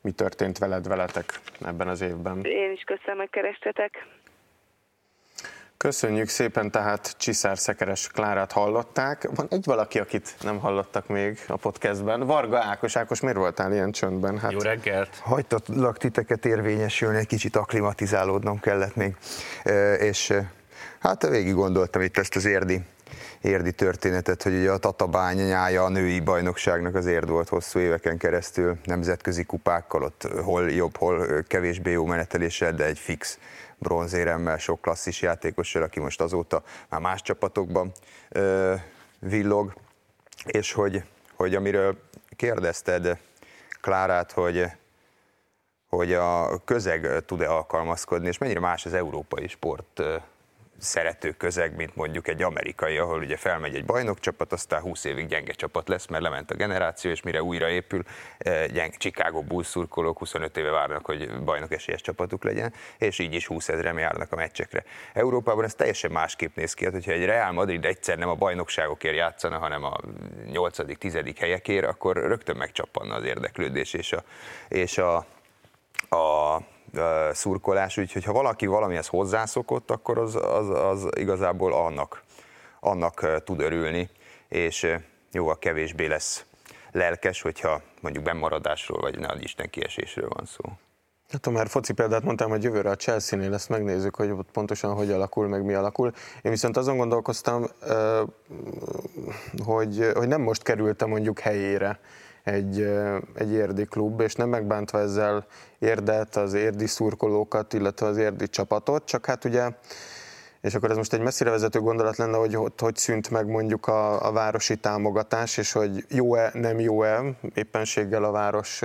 mi 0.00 0.10
történt 0.10 0.58
veled, 0.58 0.88
veletek 0.88 1.40
ebben 1.64 1.88
az 1.88 2.00
évben. 2.00 2.44
Én 2.44 2.72
is 2.72 2.82
köszönöm, 2.82 3.18
hogy 3.18 3.30
kerestetek. 3.30 4.06
Köszönjük 5.76 6.28
szépen, 6.28 6.70
tehát 6.70 7.14
Csiszár 7.18 7.58
Szekeres 7.58 8.08
Klárát 8.08 8.52
hallották. 8.52 9.28
Van 9.34 9.46
egy 9.50 9.64
valaki, 9.64 9.98
akit 9.98 10.34
nem 10.40 10.58
hallottak 10.58 11.06
még 11.06 11.38
a 11.48 11.56
podcastben. 11.56 12.26
Varga 12.26 12.58
Ákos. 12.58 12.96
Ákos, 12.96 13.20
miért 13.20 13.36
voltál 13.36 13.72
ilyen 13.72 13.92
csöndben? 13.92 14.38
Hát, 14.38 14.52
Jó 14.52 14.58
reggelt! 14.58 15.16
Hagytatlak 15.16 15.98
titeket 15.98 16.44
érvényesülni, 16.44 17.18
egy 17.18 17.26
kicsit 17.26 17.56
aklimatizálódnom 17.56 18.60
kellett 18.60 18.94
még. 18.94 19.16
És 19.98 20.32
hát 20.98 21.28
végig 21.28 21.54
gondoltam 21.54 22.02
itt 22.02 22.16
ezt 22.16 22.36
az 22.36 22.44
érdi 22.44 22.82
érdi 23.40 23.72
történetet, 23.72 24.42
hogy 24.42 24.54
ugye 24.54 24.70
a 24.70 24.78
tatabányája 24.78 25.84
a 25.84 25.88
női 25.88 26.20
bajnokságnak 26.20 26.94
az 26.94 27.06
érd 27.06 27.28
volt 27.28 27.48
hosszú 27.48 27.78
éveken 27.78 28.18
keresztül, 28.18 28.78
nemzetközi 28.84 29.44
kupákkal, 29.44 30.02
ott 30.02 30.28
hol 30.42 30.70
jobb, 30.70 30.96
hol 30.96 31.42
kevésbé 31.42 31.90
jó 31.90 32.04
meneteléssel, 32.04 32.72
de 32.72 32.84
egy 32.84 32.98
fix 32.98 33.38
bronzéremmel, 33.78 34.58
sok 34.58 34.80
klasszis 34.80 35.22
játékossal, 35.22 35.82
aki 35.82 36.00
most 36.00 36.20
azóta 36.20 36.62
már 36.88 37.00
más 37.00 37.22
csapatokban 37.22 37.92
ö, 38.28 38.74
villog, 39.18 39.74
és 40.44 40.72
hogy, 40.72 41.04
hogy 41.34 41.54
amiről 41.54 41.98
kérdezted 42.36 43.18
Klárát, 43.80 44.32
hogy, 44.32 44.66
hogy 45.88 46.12
a 46.12 46.64
közeg 46.64 47.24
tud-e 47.26 47.48
alkalmazkodni, 47.48 48.28
és 48.28 48.38
mennyire 48.38 48.60
más 48.60 48.86
az 48.86 48.94
európai 48.94 49.48
sport 49.48 50.02
szerető 50.78 51.30
közeg, 51.30 51.76
mint 51.76 51.96
mondjuk 51.96 52.28
egy 52.28 52.42
amerikai, 52.42 52.96
ahol 52.96 53.18
ugye 53.18 53.36
felmegy 53.36 53.74
egy 53.74 53.84
bajnokcsapat, 53.84 54.52
aztán 54.52 54.80
20 54.80 55.04
évig 55.04 55.26
gyenge 55.26 55.52
csapat 55.52 55.88
lesz, 55.88 56.06
mert 56.06 56.22
lement 56.22 56.50
a 56.50 56.54
generáció, 56.54 57.10
és 57.10 57.22
mire 57.22 57.42
újra 57.42 57.68
épül, 57.68 58.02
eh, 58.38 58.66
gyenge 58.66 58.96
Chicago 58.96 59.42
Bulls 59.42 59.66
szurkolók 59.66 60.18
25 60.18 60.56
éve 60.56 60.70
várnak, 60.70 61.06
hogy 61.06 61.42
bajnok 61.44 61.72
esélyes 61.72 62.00
csapatuk 62.00 62.44
legyen, 62.44 62.72
és 62.98 63.18
így 63.18 63.34
is 63.34 63.46
20 63.46 63.68
ezeren 63.68 63.98
járnak 63.98 64.32
a 64.32 64.36
meccsekre. 64.36 64.84
Európában 65.12 65.64
ez 65.64 65.74
teljesen 65.74 66.10
másképp 66.10 66.56
néz 66.56 66.74
ki, 66.74 66.84
hát, 66.84 66.92
hogyha 66.92 67.12
egy 67.12 67.24
Real 67.24 67.52
Madrid 67.52 67.84
egyszer 67.84 68.18
nem 68.18 68.28
a 68.28 68.34
bajnokságokért 68.34 69.16
játszana, 69.16 69.58
hanem 69.58 69.84
a 69.84 69.96
8.-10. 70.52 71.34
helyekért, 71.38 71.86
akkor 71.86 72.16
rögtön 72.16 72.56
megcsappanna 72.56 73.14
az 73.14 73.24
érdeklődés 73.24 73.92
és 73.92 74.12
a, 74.12 74.24
és 74.68 74.98
a, 74.98 75.16
a 76.08 76.58
szurkolás, 77.32 77.96
úgyhogy 77.96 78.24
ha 78.24 78.32
valaki 78.32 78.66
valamihez 78.66 79.06
hozzászokott, 79.06 79.90
akkor 79.90 80.18
az, 80.18 80.34
az, 80.34 80.68
az 80.68 81.08
igazából 81.16 81.72
annak, 81.72 82.22
annak 82.80 83.42
tud 83.44 83.60
örülni, 83.60 84.08
és 84.48 84.96
jóval 85.32 85.58
kevésbé 85.58 86.06
lesz 86.06 86.44
lelkes, 86.92 87.42
hogyha 87.42 87.80
mondjuk 88.00 88.24
bemaradásról, 88.24 89.00
vagy 89.00 89.18
ne 89.18 89.34
Isten 89.38 89.70
kiesésről 89.70 90.28
van 90.28 90.46
szó. 90.46 90.72
Hát 91.28 91.44
ha 91.44 91.50
már 91.50 91.68
foci 91.68 91.92
példát 91.92 92.22
mondtam, 92.22 92.50
hogy 92.50 92.62
jövőre 92.62 92.90
a 92.90 92.96
Chelsea-nél 92.96 93.54
ezt 93.54 93.68
megnézzük, 93.68 94.14
hogy 94.14 94.30
ott 94.30 94.50
pontosan 94.52 94.94
hogy 94.94 95.10
alakul, 95.10 95.48
meg 95.48 95.64
mi 95.64 95.74
alakul. 95.74 96.12
Én 96.42 96.50
viszont 96.50 96.76
azon 96.76 96.96
gondolkoztam, 96.96 97.66
hogy, 99.64 100.10
hogy 100.14 100.28
nem 100.28 100.40
most 100.40 100.62
kerültem 100.62 101.08
mondjuk 101.08 101.38
helyére 101.38 102.00
egy, 102.44 102.80
egy 103.34 103.52
érdi 103.52 103.84
klub, 103.84 104.20
és 104.20 104.34
nem 104.34 104.48
megbántva 104.48 104.98
ezzel 104.98 105.46
érdet, 105.78 106.36
az 106.36 106.54
érdi 106.54 106.86
szurkolókat, 106.86 107.72
illetve 107.72 108.06
az 108.06 108.16
érdi 108.16 108.48
csapatot, 108.48 109.04
csak 109.04 109.26
hát 109.26 109.44
ugye 109.44 109.70
és 110.64 110.74
akkor 110.74 110.90
ez 110.90 110.96
most 110.96 111.12
egy 111.12 111.20
messzire 111.20 111.50
vezető 111.50 111.80
gondolat 111.80 112.16
lenne, 112.16 112.36
hogy 112.36 112.54
hogy, 112.54 112.96
szűnt 112.96 113.30
meg 113.30 113.46
mondjuk 113.46 113.86
a, 113.86 114.26
a 114.26 114.32
városi 114.32 114.76
támogatás, 114.76 115.56
és 115.56 115.72
hogy 115.72 116.04
jó-e, 116.08 116.50
nem 116.52 116.80
jó-e 116.80 117.22
éppenséggel 117.54 118.24
a 118.24 118.30
város 118.30 118.82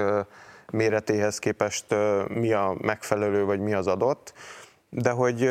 méretéhez 0.72 1.40
képest 1.40 1.86
mi 2.28 2.54
a 2.54 2.78
megfelelő, 2.82 3.44
vagy 3.46 3.60
mi 3.60 3.74
az 3.74 3.88
adott, 3.88 4.34
de 4.90 5.10
hogy 5.10 5.50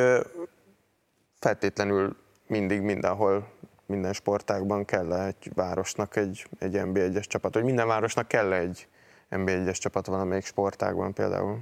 feltétlenül 1.39 2.17
mindig 2.47 2.81
mindenhol 2.81 3.49
minden 3.89 4.13
sportágban 4.13 4.85
kell 4.85 5.13
egy 5.13 5.51
városnak 5.55 6.17
egy, 6.17 6.47
egy 6.59 6.73
NB1-es 6.75 7.25
csapat, 7.25 7.55
vagy 7.55 7.65
minden 7.65 7.87
városnak 7.87 8.29
kell 8.29 8.53
egy 8.53 8.87
NB1-es 9.31 9.79
csapat 9.79 10.07
valamelyik 10.07 10.45
sportágban 10.45 11.13
például? 11.13 11.59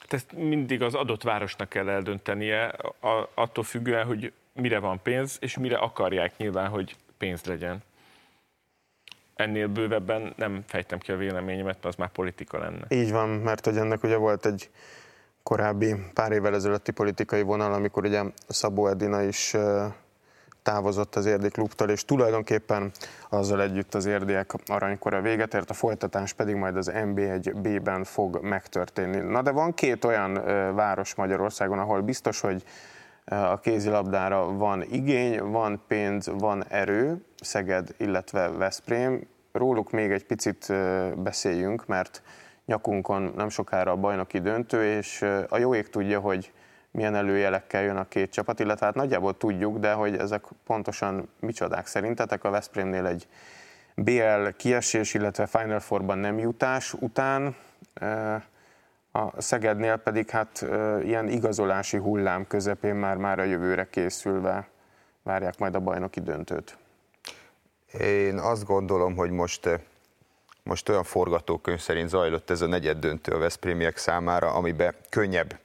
Hát 0.00 0.12
ezt 0.12 0.32
mindig 0.32 0.82
az 0.82 0.94
adott 0.94 1.22
városnak 1.22 1.68
kell 1.68 1.88
eldöntenie, 1.88 2.74
attól 3.34 3.64
függően, 3.64 4.06
hogy 4.06 4.32
mire 4.52 4.78
van 4.78 5.00
pénz, 5.02 5.36
és 5.40 5.58
mire 5.58 5.76
akarják 5.76 6.36
nyilván, 6.36 6.68
hogy 6.68 6.96
pénz 7.18 7.44
legyen. 7.44 7.82
Ennél 9.34 9.68
bővebben 9.68 10.32
nem 10.36 10.64
fejtem 10.66 10.98
ki 10.98 11.12
a 11.12 11.16
véleményemet, 11.16 11.64
mert 11.64 11.84
az 11.84 11.94
már 11.94 12.08
politika 12.08 12.58
lenne. 12.58 12.86
Így 12.88 13.10
van, 13.10 13.28
mert 13.28 13.64
hogy 13.64 13.76
ennek 13.76 14.02
ugye 14.02 14.16
volt 14.16 14.46
egy 14.46 14.70
korábbi 15.42 15.94
pár 16.14 16.32
évvel 16.32 16.54
ezelőtti 16.54 16.92
politikai 16.92 17.42
vonal, 17.42 17.72
amikor 17.72 18.04
ugye 18.04 18.22
Szabó 18.46 18.88
Edina 18.88 19.22
is 19.22 19.56
távozott 20.62 21.14
az 21.14 21.26
érdi 21.26 21.48
klubtól, 21.48 21.88
és 21.88 22.04
tulajdonképpen 22.04 22.90
azzal 23.28 23.62
együtt 23.62 23.94
az 23.94 24.06
érdiek 24.06 24.52
aranykora 24.66 25.20
véget 25.20 25.54
ért, 25.54 25.70
a 25.70 25.74
folytatás 25.74 26.32
pedig 26.32 26.54
majd 26.54 26.76
az 26.76 26.90
NB1B-ben 26.94 28.04
fog 28.04 28.38
megtörténni. 28.42 29.18
Na 29.18 29.42
de 29.42 29.50
van 29.50 29.74
két 29.74 30.04
olyan 30.04 30.32
város 30.74 31.14
Magyarországon, 31.14 31.78
ahol 31.78 32.00
biztos, 32.00 32.40
hogy 32.40 32.62
a 33.24 33.60
kézilabdára 33.60 34.52
van 34.52 34.82
igény, 34.90 35.40
van 35.42 35.82
pénz, 35.86 36.30
van 36.38 36.64
erő, 36.68 37.24
Szeged, 37.40 37.94
illetve 37.96 38.48
Veszprém. 38.48 39.26
Róluk 39.52 39.90
még 39.90 40.10
egy 40.10 40.24
picit 40.24 40.72
beszéljünk, 41.16 41.86
mert 41.86 42.22
nyakunkon 42.66 43.32
nem 43.36 43.48
sokára 43.48 43.90
a 43.90 43.96
bajnoki 43.96 44.38
döntő, 44.38 44.84
és 44.84 45.22
a 45.48 45.58
jó 45.58 45.74
ég 45.74 45.88
tudja, 45.88 46.20
hogy 46.20 46.52
milyen 46.98 47.14
előjelekkel 47.14 47.82
jön 47.82 47.96
a 47.96 48.08
két 48.08 48.30
csapat, 48.30 48.60
illetve 48.60 48.86
hát 48.86 48.94
nagyjából 48.94 49.36
tudjuk, 49.36 49.78
de 49.78 49.92
hogy 49.92 50.16
ezek 50.16 50.44
pontosan 50.66 51.28
micsodák 51.40 51.86
szerintetek. 51.86 52.44
A 52.44 52.50
Veszprémnél 52.50 53.06
egy 53.06 53.28
BL 53.94 54.48
kiesés, 54.56 55.14
illetve 55.14 55.46
Final 55.46 55.80
Four-ban 55.80 56.18
nem 56.18 56.38
jutás 56.38 56.92
után, 56.92 57.56
a 59.12 59.40
Szegednél 59.40 59.96
pedig 59.96 60.30
hát 60.30 60.64
ilyen 61.02 61.28
igazolási 61.28 61.96
hullám 61.96 62.46
közepén 62.46 62.94
már-már 62.94 63.38
a 63.38 63.44
jövőre 63.44 63.88
készülve 63.90 64.68
várják 65.22 65.58
majd 65.58 65.74
a 65.74 65.80
bajnoki 65.80 66.20
döntőt. 66.20 66.76
Én 68.00 68.38
azt 68.38 68.64
gondolom, 68.64 69.16
hogy 69.16 69.30
most, 69.30 69.68
most 70.62 70.88
olyan 70.88 71.04
forgatókönyv 71.04 71.80
szerint 71.80 72.08
zajlott 72.08 72.50
ez 72.50 72.60
a 72.60 72.66
negyed 72.66 72.98
döntő 72.98 73.32
a 73.32 73.38
Veszprémiek 73.38 73.96
számára, 73.96 74.52
amiben 74.52 74.94
könnyebb, 75.08 75.58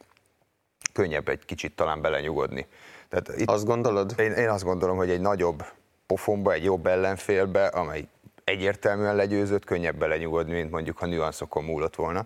könnyebb 0.94 1.28
egy 1.28 1.46
kicsit 1.46 1.76
talán 1.76 2.02
belenyugodni. 2.02 2.68
Tehát 3.10 3.40
itt 3.40 3.50
azt 3.50 3.66
gondolod? 3.66 4.14
Én, 4.18 4.32
én 4.32 4.50
azt 4.50 4.64
gondolom, 4.64 4.98
hogy 4.98 5.10
egy 5.10 5.22
nagyobb 5.22 5.64
pofonba, 6.08 6.54
egy 6.54 6.64
jobb 6.64 6.88
ellenfélbe, 6.88 7.66
amely 7.66 8.08
egyértelműen 8.44 9.16
legyőzött, 9.16 9.66
könnyebb 9.66 9.96
belenyugodni, 9.96 10.54
mint 10.54 10.72
mondjuk, 10.72 10.98
ha 10.98 11.06
nüanszokon 11.06 11.64
múlott 11.64 11.96
volna 11.96 12.26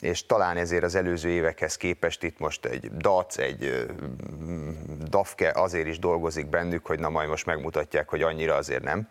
és 0.00 0.26
talán 0.26 0.56
ezért 0.56 0.82
az 0.82 0.94
előző 0.94 1.28
évekhez 1.28 1.76
képest 1.76 2.22
itt 2.22 2.38
most 2.38 2.64
egy 2.64 2.90
DAC, 2.96 3.38
egy 3.38 3.86
DAFKE 5.08 5.52
azért 5.54 5.86
is 5.86 5.98
dolgozik 5.98 6.46
bennük, 6.46 6.86
hogy 6.86 6.98
na 7.00 7.08
majd 7.08 7.28
most 7.28 7.46
megmutatják, 7.46 8.08
hogy 8.08 8.22
annyira 8.22 8.54
azért 8.54 8.82
nem 8.82 9.08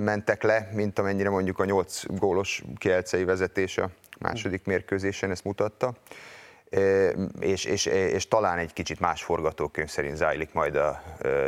mentek 0.00 0.42
le, 0.42 0.70
mint 0.72 0.98
amennyire 0.98 1.30
mondjuk 1.30 1.58
a 1.58 1.64
8 1.64 2.02
gólos 2.06 2.62
kielcei 2.78 3.24
vezetés 3.24 3.78
a 3.78 3.90
második 4.18 4.64
mérkőzésen 4.64 5.30
ezt 5.30 5.44
mutatta 5.44 5.94
és, 7.40 7.64
és, 7.64 7.86
és 7.86 8.28
talán 8.28 8.58
egy 8.58 8.72
kicsit 8.72 9.00
más 9.00 9.22
forgatókönyv 9.22 9.88
szerint 9.88 10.16
zajlik 10.16 10.52
majd 10.52 10.76
a 10.76 11.02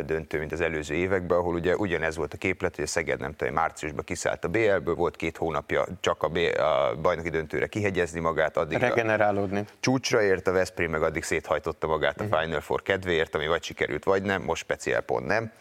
döntő, 0.05 0.39
mint 0.39 0.51
az 0.51 0.61
előző 0.61 0.95
években, 0.95 1.37
ahol 1.37 1.53
ugye 1.53 1.75
ugyanez 1.75 2.15
volt 2.15 2.33
a 2.33 2.37
képlet, 2.37 2.75
hogy 2.75 2.83
a 2.83 2.87
Szeged 2.87 3.19
nem 3.19 3.35
tudom, 3.35 3.53
márciusban 3.53 4.03
kiszállt 4.03 4.43
a 4.43 4.47
BL-ből, 4.47 4.95
volt 4.95 5.15
két 5.15 5.37
hónapja 5.37 5.85
csak 5.99 6.23
a, 6.23 6.27
B, 6.27 6.37
a 6.57 6.95
bajnoki 7.01 7.29
döntőre 7.29 7.67
kihegyezni 7.67 8.19
magát, 8.19 8.57
addig 8.57 8.77
regenerálódni. 8.77 9.65
Csúcsra 9.79 10.21
ért 10.21 10.47
a 10.47 10.51
Veszprém, 10.51 10.91
meg 10.91 11.03
addig 11.03 11.23
széthajtotta 11.23 11.87
magát 11.87 12.21
a. 12.21 12.23
Final 12.23 12.61
Four 12.61 12.81
kedvéért, 12.81 13.35
ami 13.35 13.47
vagy 13.47 13.63
sikerült, 13.63 14.03
vagy 14.03 14.23
nem, 14.23 14.41
most 14.41 14.61
speciál 14.61 15.01
pont 15.01 15.25
nem, 15.25 15.51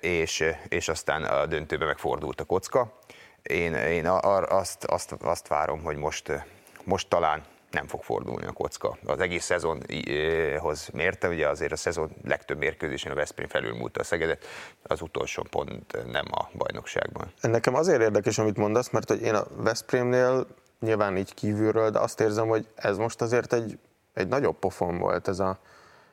és, 0.00 0.44
és 0.68 0.88
aztán 0.88 1.24
a 1.24 1.46
döntőbe 1.46 1.84
megfordult 1.84 2.40
a 2.40 2.44
kocka. 2.44 2.98
Én, 3.42 3.74
én 3.74 4.06
azt, 4.06 4.84
azt, 4.84 5.12
azt 5.12 5.48
várom, 5.48 5.82
hogy 5.82 5.96
most, 5.96 6.44
most 6.84 7.08
talán 7.08 7.42
nem 7.74 7.86
fog 7.86 8.02
fordulni 8.02 8.46
a 8.46 8.52
kocka. 8.52 8.96
Az 9.06 9.20
egész 9.20 9.44
szezonhoz 9.44 10.88
mérte, 10.92 11.28
ugye 11.28 11.48
azért 11.48 11.72
a 11.72 11.76
szezon 11.76 12.10
legtöbb 12.24 12.58
mérkőzésén 12.58 13.12
a 13.12 13.14
Veszprém 13.14 13.48
felülmúlta 13.48 14.00
a 14.00 14.04
Szegedet, 14.04 14.44
az 14.82 15.00
utolsó 15.00 15.46
pont 15.50 16.04
nem 16.12 16.24
a 16.30 16.48
bajnokságban. 16.56 17.32
Nekem 17.40 17.74
azért 17.74 18.00
érdekes, 18.00 18.38
amit 18.38 18.56
mondasz, 18.56 18.90
mert 18.90 19.08
hogy 19.08 19.22
én 19.22 19.34
a 19.34 19.46
Veszprémnél 19.56 20.46
nyilván 20.80 21.16
így 21.16 21.34
kívülről, 21.34 21.90
de 21.90 21.98
azt 21.98 22.20
érzem, 22.20 22.48
hogy 22.48 22.66
ez 22.74 22.96
most 22.96 23.20
azért 23.20 23.52
egy, 23.52 23.78
egy 24.14 24.28
nagyobb 24.28 24.58
pofon 24.58 24.98
volt 24.98 25.28
ez 25.28 25.38
a, 25.38 25.58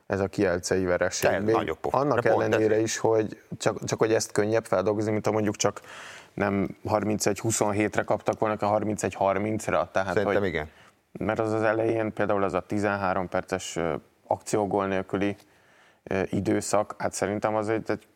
ez 0.07 0.19
a 0.19 0.27
kielcei 0.27 0.85
vereség. 0.85 1.39
Még 1.39 1.55
nagyobb 1.55 1.79
pofon. 1.79 2.01
Annak 2.01 2.25
ellenére 2.25 2.79
is, 2.79 2.97
hogy 2.97 3.41
csak, 3.57 3.85
csak 3.85 3.99
hogy 3.99 4.13
ezt 4.13 4.31
könnyebb 4.31 4.65
feldolgozni, 4.65 5.11
mint 5.11 5.25
ha 5.25 5.31
mondjuk 5.31 5.55
csak 5.55 5.81
nem 6.33 6.77
31-27-re 6.85 8.03
kaptak 8.03 8.39
volna, 8.39 8.65
hanem 8.65 8.87
31-30-ra. 8.95 9.91
Tehát, 9.91 10.13
Szerintem 10.13 10.41
hogy, 10.41 10.45
igen 10.45 10.69
mert 11.11 11.39
az 11.39 11.51
az 11.51 11.63
elején 11.63 12.13
például 12.13 12.43
az 12.43 12.53
a 12.53 12.61
13 12.61 13.29
perces 13.29 13.79
akciógól 14.27 14.87
nélküli 14.87 15.35
időszak, 16.25 16.95
hát 16.97 17.13
szerintem 17.13 17.55
az 17.55 17.69
egy, 17.69 17.89
egy 17.89 18.07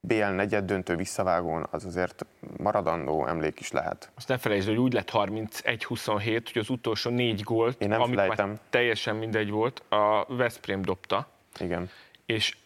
BL 0.00 0.24
negyed 0.24 0.64
döntő 0.64 0.96
visszavágón 0.96 1.66
az 1.70 1.84
azért 1.84 2.26
maradandó 2.56 3.26
emlék 3.26 3.60
is 3.60 3.70
lehet. 3.70 4.10
Azt 4.14 4.28
ne 4.28 4.38
felejtsd, 4.38 4.68
hogy 4.68 4.76
úgy 4.76 4.92
lett 4.92 5.10
31-27, 5.12 6.40
hogy 6.52 6.62
az 6.62 6.70
utolsó 6.70 7.10
négy 7.10 7.42
gólt, 7.42 7.80
Én 7.80 7.88
nem 7.88 8.00
amik 8.00 8.18
felejtem. 8.18 8.48
már 8.48 8.58
teljesen 8.70 9.16
mindegy 9.16 9.50
volt, 9.50 9.82
a 9.88 10.24
Veszprém 10.28 10.82
dobta. 10.82 11.28
Igen. 11.58 11.90
És 12.26 12.56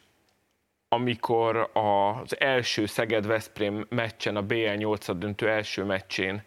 amikor 0.89 1.71
az 1.73 2.41
első 2.41 2.87
Szeged-Veszprém 2.87 3.87
meccsen, 3.89 4.37
a 4.37 4.43
BL 4.43 4.75
8 4.77 5.17
döntő 5.17 5.49
első 5.49 5.85
meccsén 5.85 6.43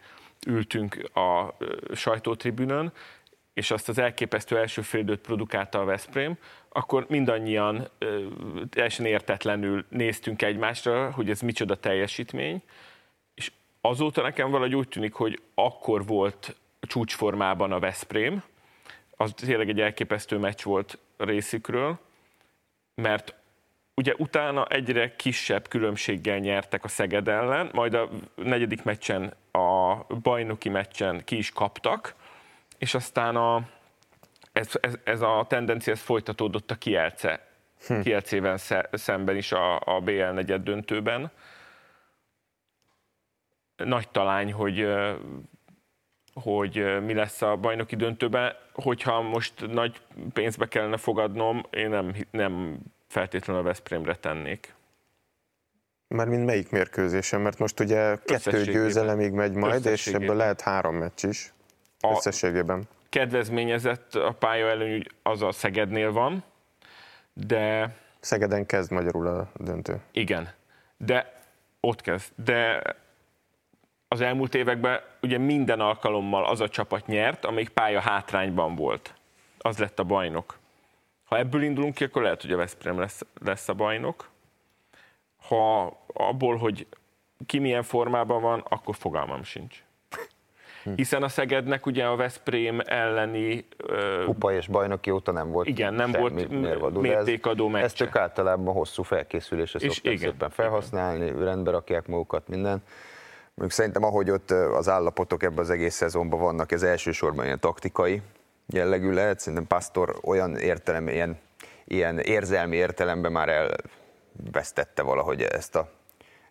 ültünk 0.48 1.10
a 1.14 1.58
sajtótribünön, 1.94 2.92
és 3.54 3.72
azt 3.72 3.90
az 3.90 3.98
elképesztő 3.98 4.58
első 4.58 4.82
félidőt 4.82 5.20
produkálta 5.20 5.80
a 5.80 5.86
Veszprém, 5.86 6.38
akkor 6.70 7.06
mindannyian 7.10 7.88
teljesen 8.70 9.06
értetlenül 9.06 9.86
néztünk 9.90 10.42
egymásra, 10.42 11.12
hogy 11.12 11.30
ez 11.30 11.42
micsoda 11.42 11.76
teljesítmény, 11.76 12.62
és 13.34 13.52
azóta 13.82 14.22
nekem 14.22 14.50
valahogy 14.50 14.76
úgy 14.76 14.88
tűnik, 14.88 15.14
hogy 15.14 15.42
akkor 15.54 16.06
volt 16.06 16.56
csúcsformában 16.82 17.72
a 17.72 17.80
Veszprém, 17.80 18.44
az 19.16 19.34
tényleg 19.36 19.70
egy 19.70 19.82
elképesztő 19.82 20.38
meccs 20.38 20.64
volt 20.64 20.98
részükről, 21.18 22.00
mert 22.96 23.36
ugye 23.98 24.14
utána 24.18 24.66
egyre 24.66 25.16
kisebb 25.16 25.68
különbséggel 25.68 26.38
nyertek 26.38 26.84
a 26.84 26.88
Szeged 26.88 27.28
ellen, 27.28 27.70
majd 27.74 27.94
a 27.94 28.10
negyedik 28.36 28.84
meccsen, 28.84 29.34
a 29.52 29.96
bajnoki 30.22 30.70
meccsen 30.70 31.24
ki 31.24 31.38
is 31.38 31.52
kaptak, 31.52 32.16
és 32.78 32.94
aztán 32.94 33.36
a, 33.36 33.68
ez, 34.52 34.72
ez, 34.82 34.94
ez 35.04 35.22
a 35.22 35.46
tendencia 35.50 35.94
ez 35.94 36.02
folytatódott 36.02 36.72
a 36.72 36.76
Kielce, 36.76 37.48
hm. 37.88 38.02
Kielcével 38.02 38.58
szemben 38.92 39.36
is 39.36 39.52
a, 39.52 39.80
a 39.80 40.00
BL 40.00 40.24
negyed 40.24 40.64
döntőben. 40.64 41.32
Nagy 43.76 44.10
talány, 44.10 44.54
hogy 44.54 44.88
hogy 46.34 47.04
mi 47.04 47.14
lesz 47.14 47.42
a 47.42 47.56
bajnoki 47.56 47.96
döntőben. 47.96 48.56
Hogyha 48.74 49.22
most 49.22 49.68
nagy 49.68 50.02
pénzbe 50.34 50.68
kellene 50.68 50.98
fogadnom, 50.98 51.64
én 51.70 51.90
nem, 51.90 52.16
nem 52.32 52.80
feltétlenül 53.08 53.62
a 53.62 53.66
Veszprémre 53.66 54.16
tennék. 54.16 54.76
Már 56.08 56.28
mint 56.28 56.46
melyik 56.46 56.70
mérkőzésen? 56.70 57.42
Mert 57.42 57.60
most 57.60 57.80
ugye 57.80 58.16
kettő 58.26 58.64
győzelemig 58.64 59.32
megy 59.32 59.54
majd, 59.54 59.86
és 59.86 60.08
ebből 60.08 60.36
lehet 60.36 60.62
három 60.62 60.96
meccs 60.96 61.24
is 61.24 61.54
összességében. 62.16 62.80
A 62.80 63.06
kedvezményezett 63.10 64.16
a 64.16 64.32
pálya 64.40 64.68
előny 64.68 65.04
az 65.24 65.42
a 65.42 65.52
Szegednél 65.52 66.12
van, 66.12 66.44
de... 67.34 67.96
Szegeden 68.20 68.66
kezd 68.66 68.92
magyarul 68.92 69.28
a 69.28 69.52
döntő. 69.56 70.02
Igen, 70.12 70.50
de 70.98 71.42
ott 71.80 72.02
kezd. 72.02 72.32
De 72.36 72.82
az 74.08 74.22
elmúlt 74.22 74.56
években 74.56 75.02
ugye 75.22 75.38
minden 75.38 75.80
alkalommal 75.80 76.46
az 76.46 76.62
a 76.62 76.70
csapat 76.70 77.08
nyert, 77.08 77.46
amelyik 77.46 77.70
pálya 77.70 78.00
hátrányban 78.00 78.76
volt. 78.76 79.14
Az 79.58 79.78
lett 79.78 80.00
a 80.00 80.04
bajnok. 80.04 80.57
Ha 81.28 81.38
ebből 81.38 81.62
indulunk 81.62 81.94
ki, 81.94 82.04
akkor 82.04 82.22
lehet, 82.22 82.42
hogy 82.42 82.52
a 82.52 82.58
Veszprém 82.58 83.00
lesz, 83.00 83.26
lesz 83.42 83.70
a 83.70 83.74
bajnok. 83.74 84.30
Ha 85.48 85.98
abból, 86.14 86.58
hogy 86.58 86.88
ki 87.46 87.60
milyen 87.60 87.84
formában 87.84 88.42
van, 88.42 88.64
akkor 88.70 88.96
fogalmam 88.96 89.44
sincs. 89.44 89.84
Hiszen 90.96 91.24
a 91.24 91.28
Szegednek 91.28 91.86
ugye 91.86 92.06
a 92.06 92.16
Veszprém 92.16 92.80
elleni... 92.86 93.68
Kupa 94.26 94.54
és 94.54 94.68
bajnoki 94.68 95.12
óta 95.12 95.32
nem 95.32 95.52
volt 95.52 95.68
Igen, 95.68 95.94
nem 95.94 96.12
volt 96.12 96.50
mérvadó, 96.50 97.00
mértékadó 97.00 97.76
ez, 97.76 97.84
ez 97.84 97.94
csak 97.94 98.16
általában 98.16 98.74
hosszú 98.74 99.04
felkészülésre 99.04 99.80
igen, 100.02 100.18
szépen 100.18 100.50
felhasználni, 100.50 101.26
igen. 101.26 101.44
rendbe 101.44 101.72
rakják 101.72 102.08
magukat, 102.08 102.48
minden. 102.48 102.84
Mondjuk 103.54 103.72
szerintem, 103.72 104.04
ahogy 104.04 104.30
ott 104.30 104.52
az 104.52 104.90
állapotok 104.90 105.44
ebben 105.44 105.58
az 105.58 105.70
egész 105.70 105.96
szezonban 105.96 106.40
vannak, 106.40 106.72
ez 106.72 106.84
elsősorban 106.84 107.46
ilyen 107.46 107.60
taktikai, 107.60 108.22
jellegű 108.68 109.12
lehet. 109.12 109.40
Szerintem 109.40 109.68
Pastor 109.68 110.20
olyan 110.24 110.58
értelem, 110.58 111.08
ilyen, 111.08 111.40
ilyen 111.86 112.20
érzelmi 112.20 112.76
értelemben 112.76 113.32
már 113.32 113.50
elvesztette 113.50 115.02
valahogy 115.02 115.42
ezt 115.42 115.76
a, 115.76 115.90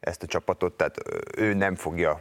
ezt 0.00 0.22
a 0.22 0.26
csapatot, 0.26 0.76
tehát 0.76 0.96
ő 1.36 1.54
nem 1.54 1.74
fogja 1.74 2.20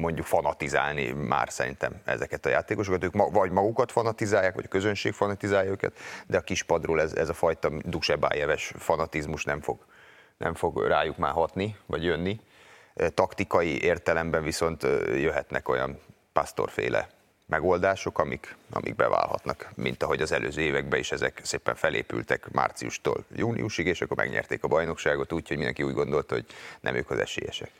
mondjuk 0.00 0.26
fanatizálni 0.26 1.10
már 1.10 1.50
szerintem 1.50 2.00
ezeket 2.04 2.46
a 2.46 2.48
játékosokat, 2.48 3.04
ők 3.04 3.32
vagy 3.32 3.50
magukat 3.50 3.92
fanatizálják, 3.92 4.54
vagy 4.54 4.64
a 4.66 4.68
közönség 4.68 5.12
fanatizálja 5.12 5.70
őket, 5.70 5.98
de 6.26 6.36
a 6.36 6.40
kispadról 6.40 7.00
ez, 7.00 7.12
ez 7.12 7.28
a 7.28 7.34
fajta 7.34 7.70
dusebájeves 7.84 8.72
fanatizmus 8.76 9.44
nem 9.44 9.60
fog, 9.60 9.84
nem 10.36 10.54
fog 10.54 10.86
rájuk 10.86 11.16
már 11.16 11.32
hatni, 11.32 11.76
vagy 11.86 12.04
jönni. 12.04 12.40
Taktikai 13.14 13.82
értelemben 13.82 14.42
viszont 14.42 14.82
jöhetnek 15.14 15.68
olyan 15.68 15.98
pastorféle 16.32 17.08
megoldások, 17.52 18.18
amik, 18.18 18.56
amik 18.70 18.96
beválhatnak, 18.96 19.70
mint 19.74 20.02
ahogy 20.02 20.22
az 20.22 20.32
előző 20.32 20.60
években 20.60 20.98
is 20.98 21.12
ezek 21.12 21.40
szépen 21.42 21.74
felépültek 21.74 22.50
márciustól 22.50 23.24
júniusig, 23.34 23.86
és 23.86 24.00
akkor 24.00 24.16
megnyerték 24.16 24.64
a 24.64 24.68
bajnokságot 24.68 25.32
úgy, 25.32 25.48
hogy 25.48 25.56
mindenki 25.56 25.82
úgy 25.82 25.94
gondolta, 25.94 26.34
hogy 26.34 26.46
nem 26.80 26.94
ők 26.94 27.10
az 27.10 27.18
esélyesek. 27.18 27.70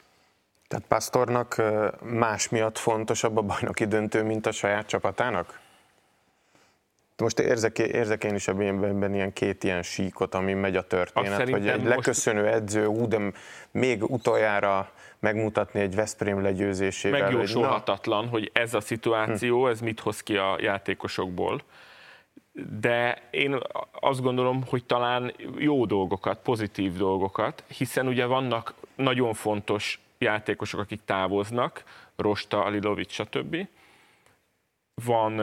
Tehát 0.68 0.86
Pastornak 0.86 1.62
más 2.02 2.48
miatt 2.48 2.78
fontosabb 2.78 3.36
a 3.36 3.42
bajnoki 3.42 3.86
döntő, 3.86 4.22
mint 4.22 4.46
a 4.46 4.52
saját 4.52 4.86
csapatának? 4.86 5.60
Most 7.16 7.38
érzek, 7.38 7.78
érzek 7.78 8.24
én 8.24 8.34
is 8.34 8.48
ebben 8.48 9.14
ilyen 9.14 9.32
két 9.32 9.64
ilyen 9.64 9.82
síkot, 9.82 10.34
ami 10.34 10.52
megy 10.52 10.76
a 10.76 10.82
történet, 10.82 11.48
hogy 11.48 11.68
egy 11.68 11.84
leköszönő 11.84 12.46
edző, 12.46 12.86
ú, 12.86 13.08
de 13.08 13.32
még 13.70 14.10
utoljára 14.10 14.90
megmutatni 15.18 15.80
egy 15.80 15.94
Veszprém 15.94 16.42
legyőzésével. 16.42 17.20
Megjósolhatatlan, 17.20 18.28
hogy 18.28 18.50
ez 18.52 18.74
a 18.74 18.80
szituáció, 18.80 19.64
hm. 19.64 19.70
ez 19.70 19.80
mit 19.80 20.00
hoz 20.00 20.20
ki 20.20 20.36
a 20.36 20.56
játékosokból. 20.60 21.62
De 22.80 23.22
én 23.30 23.58
azt 24.00 24.22
gondolom, 24.22 24.62
hogy 24.66 24.84
talán 24.84 25.34
jó 25.56 25.84
dolgokat, 25.84 26.38
pozitív 26.42 26.96
dolgokat, 26.96 27.64
hiszen 27.76 28.06
ugye 28.06 28.26
vannak 28.26 28.74
nagyon 28.94 29.34
fontos 29.34 30.00
játékosok, 30.18 30.80
akik 30.80 31.00
távoznak, 31.04 31.84
Rosta, 32.16 32.64
Alilovics, 32.64 33.12
stb. 33.12 33.56
Van 35.04 35.40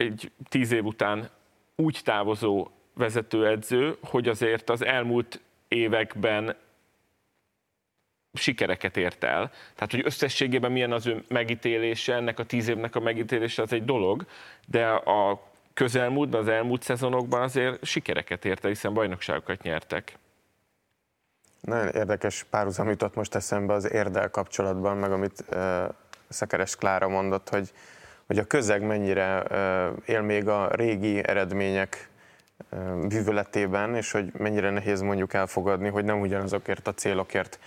egy 0.00 0.32
tíz 0.48 0.72
év 0.72 0.84
után 0.84 1.30
úgy 1.76 2.00
távozó 2.04 2.68
vezetőedző, 2.94 3.96
hogy 4.02 4.28
azért 4.28 4.70
az 4.70 4.84
elmúlt 4.84 5.40
években 5.68 6.56
sikereket 8.32 8.96
ért 8.96 9.24
el. 9.24 9.50
Tehát, 9.74 9.90
hogy 9.90 10.02
összességében 10.04 10.72
milyen 10.72 10.92
az 10.92 11.06
ő 11.06 11.24
megítélése, 11.28 12.14
ennek 12.14 12.38
a 12.38 12.44
tíz 12.44 12.68
évnek 12.68 12.94
a 12.96 13.00
megítélése, 13.00 13.62
az 13.62 13.72
egy 13.72 13.84
dolog, 13.84 14.26
de 14.66 14.86
a 14.88 15.48
közelmúltban, 15.74 16.40
az 16.40 16.48
elmúlt 16.48 16.82
szezonokban 16.82 17.42
azért 17.42 17.84
sikereket 17.84 18.44
ért 18.44 18.64
el, 18.64 18.70
hiszen 18.70 18.94
bajnokságokat 18.94 19.62
nyertek. 19.62 20.18
Nagyon 21.60 21.88
érdekes 21.88 22.44
párhuzam 22.50 22.88
jutott 22.88 23.14
most 23.14 23.34
eszembe 23.34 23.72
az 23.72 23.92
érdel 23.92 24.30
kapcsolatban, 24.30 24.96
meg 24.96 25.12
amit 25.12 25.44
uh, 25.50 25.88
Szekeres 26.28 26.76
Klára 26.76 27.08
mondott, 27.08 27.48
hogy, 27.48 27.72
hogy 28.30 28.38
a 28.38 28.44
közeg 28.44 28.82
mennyire 28.82 29.42
él 30.04 30.20
még 30.20 30.48
a 30.48 30.68
régi 30.74 31.28
eredmények 31.28 32.08
bűvöletében, 33.08 33.94
és 33.94 34.10
hogy 34.10 34.32
mennyire 34.38 34.70
nehéz 34.70 35.00
mondjuk 35.00 35.34
elfogadni, 35.34 35.88
hogy 35.88 36.04
nem 36.04 36.20
ugyanazokért 36.20 36.88
a 36.88 36.94
célokért 36.94 37.58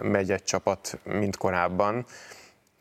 megy 0.00 0.30
egy 0.30 0.44
csapat, 0.44 0.98
mint 1.04 1.36
korábban, 1.36 2.04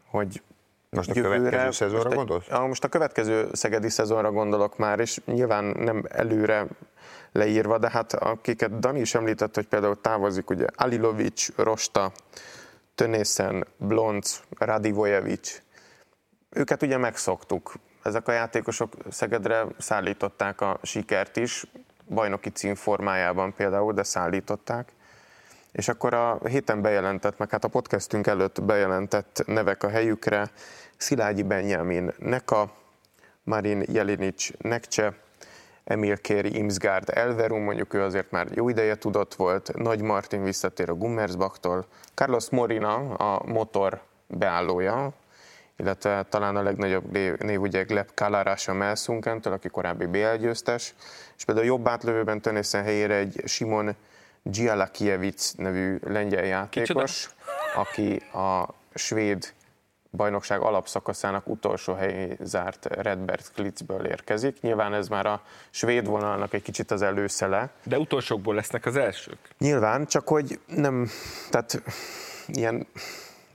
hogy 0.10 0.41
most 0.89 1.10
a 1.10 1.13
jövőre, 1.15 1.38
következő 1.38 1.72
szezonra 1.72 2.04
most 2.04 2.13
a, 2.13 2.15
gondolsz? 2.15 2.48
Most 2.68 2.84
a 2.84 2.88
következő 2.88 3.48
szegedi 3.52 3.89
szezonra 3.89 4.32
gondolok 4.32 4.78
már, 4.78 5.00
és 5.00 5.20
nyilván 5.26 5.63
nem 5.63 6.04
előre 6.10 6.65
leírva, 7.32 7.78
de 7.78 7.89
hát 7.89 8.13
akiket 8.13 8.80
Dani 8.80 9.00
is 9.00 9.15
említett, 9.15 9.56
hogy 9.56 9.68
például 9.68 10.02
távozik 10.02 10.50
ugye 10.50 10.65
Alilovics, 10.76 11.56
Rosta, 11.56 12.12
Tönészen, 12.96 13.68
Blonc, 13.78 14.39
Radivojevics, 14.58 15.63
őket 16.56 16.82
ugye 16.82 16.98
megszoktuk. 16.98 17.74
Ezek 18.04 18.28
a 18.28 18.32
játékosok 18.32 18.94
Szegedre 19.10 19.65
szállították 19.78 20.62
a 20.62 20.80
sikert 20.82 21.38
is, 21.38 21.65
bajnoki 22.10 22.50
cím 22.50 22.76
formájában 22.76 23.54
például, 23.54 23.94
de 23.94 24.04
szállították. 24.04 24.91
És 25.72 25.88
akkor 25.88 26.13
a 26.13 26.39
héten 26.48 26.82
bejelentett, 26.82 27.38
meg 27.38 27.50
hát 27.50 27.63
a 27.63 27.68
podcastünk 27.68 28.28
előtt 28.28 28.63
bejelentett 28.63 29.44
nevek 29.46 29.84
a 29.84 29.89
helyükre, 29.89 30.50
Szilágyi 30.98 31.44
Benjamin, 31.44 32.13
Neka, 32.18 32.72
Marin 33.44 33.84
Jelinic, 33.88 34.50
Nekcse, 34.58 35.13
Emil 35.84 36.18
Kéri, 36.18 36.58
Imsgard, 36.58 37.10
Elverum, 37.13 37.63
mondjuk 37.63 37.94
ő 37.94 38.02
azért 38.02 38.32
már 38.32 38.48
jó 38.54 38.70
ideje 38.70 38.96
tudott 38.98 39.36
volt, 39.36 39.72
Nagy 39.78 40.02
Martin 40.02 40.44
visszatér 40.44 40.89
a 40.89 40.94
Gummersbachtól, 40.94 41.86
Carlos 42.13 42.50
Morina, 42.50 42.94
a 43.13 43.41
motor 43.46 44.02
beállója, 44.28 45.13
illetve 45.78 46.24
talán 46.30 46.56
a 46.56 46.62
legnagyobb 46.62 47.12
név 47.40 47.62
ugye 47.62 47.84
Gleb 47.84 48.10
Kalarás 48.14 48.68
a 48.68 48.74
Melsunkentől, 48.74 49.54
aki 49.54 49.70
korábbi 49.70 50.06
BL 50.06 50.36
győztes, 50.40 50.94
és 51.38 51.46
például 51.46 51.66
jobb 51.68 51.88
átlövőben 51.88 52.42
Tönészen 52.42 52.84
helyére 52.84 53.16
egy 53.16 53.42
Simon 53.46 53.96
Gialakiewicz 54.44 55.54
nevű 55.58 55.98
lengyel 56.04 56.46
játékos, 56.46 56.88
Kicsoda? 56.88 57.82
aki 57.82 58.16
a 58.34 58.74
svéd 58.94 59.54
bajnokság 60.16 60.62
alapszakaszának 60.62 61.48
utolsó 61.48 61.94
helyé 61.94 62.38
zárt 62.40 62.86
Redbert 62.86 63.52
Klitzből 63.56 64.06
érkezik. 64.06 64.62
Nyilván 64.62 64.94
ez 64.94 65.08
már 65.08 65.26
a 65.26 65.42
svéd 65.70 66.06
vonalnak 66.06 66.54
egy 66.54 66.62
kicsit 66.62 66.92
az 66.92 67.02
előszele. 67.02 67.70
De 67.84 68.00
utolsókból 68.00 68.56
lesznek 68.56 68.86
az 68.86 68.96
elsők. 68.96 69.38
Nyilván, 69.58 70.06
csak 70.06 70.28
hogy 70.28 70.60
nem, 70.66 71.10
tehát 71.50 71.82
ilyen 72.48 72.88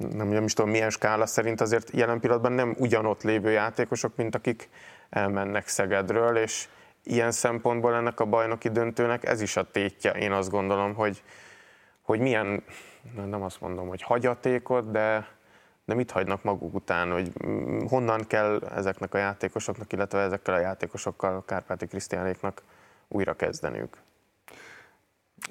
nem, 0.08 0.28
nem 0.28 0.44
is 0.44 0.52
tudom 0.52 0.70
milyen 0.70 0.90
skála 0.90 1.26
szerint 1.26 1.60
azért 1.60 1.90
jelen 1.90 2.20
pillanatban 2.20 2.52
nem 2.52 2.74
ugyanott 2.78 3.22
lévő 3.22 3.50
játékosok, 3.50 4.16
mint 4.16 4.34
akik 4.34 4.68
elmennek 5.10 5.68
Szegedről, 5.68 6.36
és 6.36 6.68
ilyen 7.04 7.32
szempontból 7.32 7.94
ennek 7.94 8.20
a 8.20 8.24
bajnoki 8.24 8.68
döntőnek 8.68 9.24
ez 9.24 9.40
is 9.40 9.56
a 9.56 9.70
tétje, 9.70 10.10
én 10.10 10.32
azt 10.32 10.50
gondolom, 10.50 10.94
hogy, 10.94 11.22
hogy 12.02 12.20
milyen, 12.20 12.62
nem 13.26 13.42
azt 13.42 13.60
mondom, 13.60 13.88
hogy 13.88 14.02
hagyatékot, 14.02 14.90
de 14.90 15.38
de 15.90 15.96
mit 15.96 16.10
hagynak 16.10 16.42
maguk 16.42 16.74
után, 16.74 17.12
hogy 17.12 17.32
honnan 17.88 18.26
kell 18.26 18.62
ezeknek 18.74 19.14
a 19.14 19.18
játékosoknak, 19.18 19.92
illetve 19.92 20.18
ezekkel 20.20 20.54
a 20.54 20.58
játékosokkal, 20.58 21.44
Kárpáti 21.44 21.86
Krisztiánéknak 21.86 22.62
újra 23.08 23.34
kezdeniük? 23.34 23.96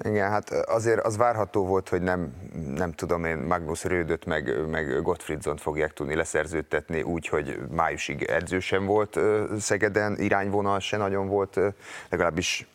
Igen, 0.04 0.30
hát 0.30 0.50
azért 0.50 1.00
az 1.00 1.16
várható 1.16 1.66
volt, 1.66 1.88
hogy 1.88 2.02
nem, 2.02 2.32
nem 2.74 2.92
tudom 2.92 3.24
én, 3.24 3.36
Magnus 3.36 3.84
Rődöt 3.84 4.24
meg, 4.24 4.68
meg 4.68 5.02
Gottfriedsont 5.02 5.60
fogják 5.60 5.92
tudni 5.92 6.14
leszerződtetni 6.14 7.02
úgy, 7.02 7.28
hogy 7.28 7.58
májusig 7.70 8.22
edző 8.22 8.60
sem 8.60 8.86
volt 8.86 9.18
Szegeden, 9.58 10.18
irányvonal 10.18 10.80
se 10.80 10.96
nagyon 10.96 11.28
volt, 11.28 11.60
legalábbis 12.08 12.68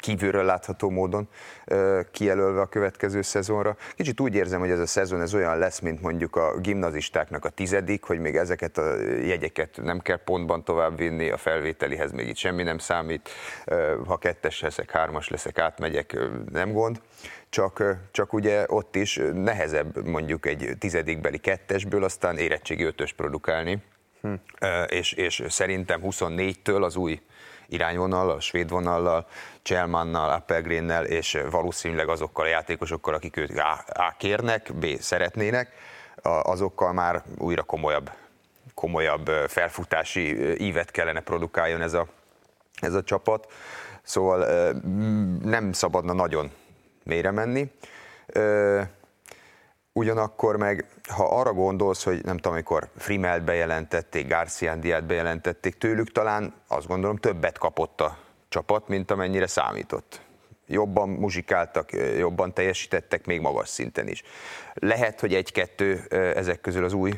kívülről 0.00 0.44
látható 0.44 0.90
módon 0.90 1.28
kijelölve 2.10 2.60
a 2.60 2.66
következő 2.66 3.22
szezonra. 3.22 3.76
Kicsit 3.94 4.20
úgy 4.20 4.34
érzem, 4.34 4.60
hogy 4.60 4.70
ez 4.70 4.78
a 4.78 4.86
szezon 4.86 5.20
ez 5.20 5.34
olyan 5.34 5.58
lesz, 5.58 5.78
mint 5.78 6.02
mondjuk 6.02 6.36
a 6.36 6.58
gimnazistáknak 6.58 7.44
a 7.44 7.48
tizedik, 7.48 8.04
hogy 8.04 8.18
még 8.18 8.36
ezeket 8.36 8.78
a 8.78 9.00
jegyeket 9.02 9.80
nem 9.82 9.98
kell 9.98 10.22
pontban 10.24 10.64
továbbvinni, 10.64 11.30
a 11.30 11.36
felvételihez 11.36 12.12
még 12.12 12.28
itt 12.28 12.36
semmi 12.36 12.62
nem 12.62 12.78
számít, 12.78 13.28
ha 14.06 14.16
kettes 14.16 14.60
leszek, 14.60 14.90
hármas 14.90 15.28
leszek, 15.28 15.58
átmegyek, 15.58 16.18
nem 16.52 16.72
gond 16.72 17.00
csak, 17.50 17.82
csak 18.10 18.32
ugye 18.32 18.64
ott 18.68 18.96
is 18.96 19.20
nehezebb 19.34 20.06
mondjuk 20.06 20.46
egy 20.46 20.70
tizedikbeli 20.78 21.38
kettesből 21.38 22.04
aztán 22.04 22.38
érettségi 22.38 22.84
ötös 22.84 23.12
produkálni, 23.12 23.82
hm. 24.20 24.32
és, 24.86 25.12
és 25.12 25.42
szerintem 25.48 26.00
24-től 26.04 26.82
az 26.82 26.96
új 26.96 27.20
irányvonal, 27.70 28.30
a 28.30 28.40
svéd 28.40 28.70
vonallal, 28.70 29.26
Cselmannal, 29.62 30.30
Appelgrénnel, 30.30 31.04
és 31.04 31.38
valószínűleg 31.50 32.08
azokkal 32.08 32.44
a 32.44 32.48
játékosokkal, 32.48 33.14
akik 33.14 33.36
őt 33.36 33.58
A 33.86 34.14
kérnek, 34.18 34.74
B 34.74 34.86
szeretnének, 35.00 35.72
azokkal 36.22 36.92
már 36.92 37.22
újra 37.38 37.62
komolyabb, 37.62 38.10
komolyabb 38.74 39.26
felfutási 39.48 40.54
ívet 40.62 40.90
kellene 40.90 41.20
produkáljon 41.20 41.82
ez 41.82 41.92
a, 41.92 42.06
ez 42.80 42.94
a 42.94 43.02
csapat. 43.02 43.52
Szóval 44.02 44.72
nem 45.42 45.72
szabadna 45.72 46.12
nagyon 46.12 46.50
mélyre 47.04 47.30
menni. 47.30 47.70
Ugyanakkor 50.00 50.56
meg, 50.56 50.86
ha 51.08 51.40
arra 51.40 51.52
gondolsz, 51.52 52.04
hogy 52.04 52.24
nem 52.24 52.36
tudom, 52.36 52.52
amikor 52.52 52.88
Frimelt 52.96 53.44
bejelentették, 53.44 54.28
Garcia 54.28 54.76
Diát 54.76 55.04
bejelentették, 55.04 55.78
tőlük 55.78 56.12
talán 56.12 56.54
azt 56.66 56.86
gondolom 56.86 57.16
többet 57.16 57.58
kapott 57.58 58.00
a 58.00 58.18
csapat, 58.48 58.88
mint 58.88 59.10
amennyire 59.10 59.46
számított. 59.46 60.20
Jobban 60.66 61.08
muzsikáltak, 61.08 61.92
jobban 62.18 62.54
teljesítettek, 62.54 63.26
még 63.26 63.40
magas 63.40 63.68
szinten 63.68 64.08
is. 64.08 64.22
Lehet, 64.74 65.20
hogy 65.20 65.34
egy-kettő 65.34 66.06
ezek 66.36 66.60
közül 66.60 66.84
az 66.84 66.92
új 66.92 67.12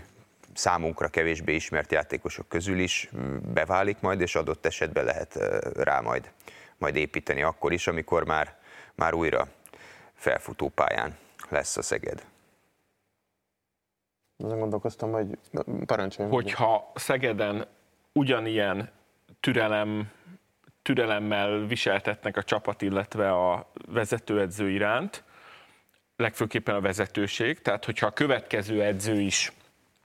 számunkra 0.55 1.09
kevésbé 1.09 1.55
ismert 1.55 1.93
játékosok 1.93 2.49
közül 2.49 2.79
is 2.79 3.11
beválik 3.53 4.01
majd, 4.01 4.21
és 4.21 4.35
adott 4.35 4.67
esetben 4.67 5.05
lehet 5.05 5.39
rá 5.77 6.01
majd, 6.01 6.31
majd 6.79 6.97
építeni 6.97 7.43
akkor 7.43 7.73
is, 7.73 7.87
amikor 7.87 8.25
már, 8.25 8.57
már 8.95 9.15
újra 9.15 9.49
felfutó 10.15 10.69
pályán 10.69 11.17
lesz 11.49 11.77
a 11.77 11.83
Szeged. 11.83 12.31
Azon 14.43 14.59
gondolkoztam, 14.59 15.13
hogy 15.13 15.39
parancsoljon. 15.87 16.35
Hogyha 16.35 16.93
Szegeden 16.95 17.67
ugyanilyen 18.13 18.91
türelem, 19.41 20.11
türelemmel 20.83 21.67
viseltetnek 21.67 22.37
a 22.37 22.43
csapat, 22.43 22.83
illetve 22.83 23.33
a 23.33 23.71
vezetőedző 23.87 24.71
iránt, 24.71 25.25
legfőképpen 26.17 26.75
a 26.75 26.81
vezetőség, 26.81 27.63
tehát 27.63 27.85
hogyha 27.85 28.07
a 28.07 28.11
következő 28.11 28.83
edző 28.83 29.21
is 29.21 29.53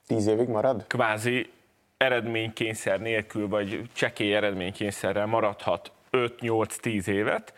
tíz 0.08 0.28
évig 0.28 0.48
marad? 0.48 0.86
Kvázi 0.88 1.52
eredménykényszer 1.98 3.00
nélkül, 3.00 3.48
vagy 3.48 3.90
csekély 3.94 4.36
eredménykényszerrel 4.36 5.26
maradhat 5.26 5.92
5-8-10 6.12 7.08
évet, 7.08 7.54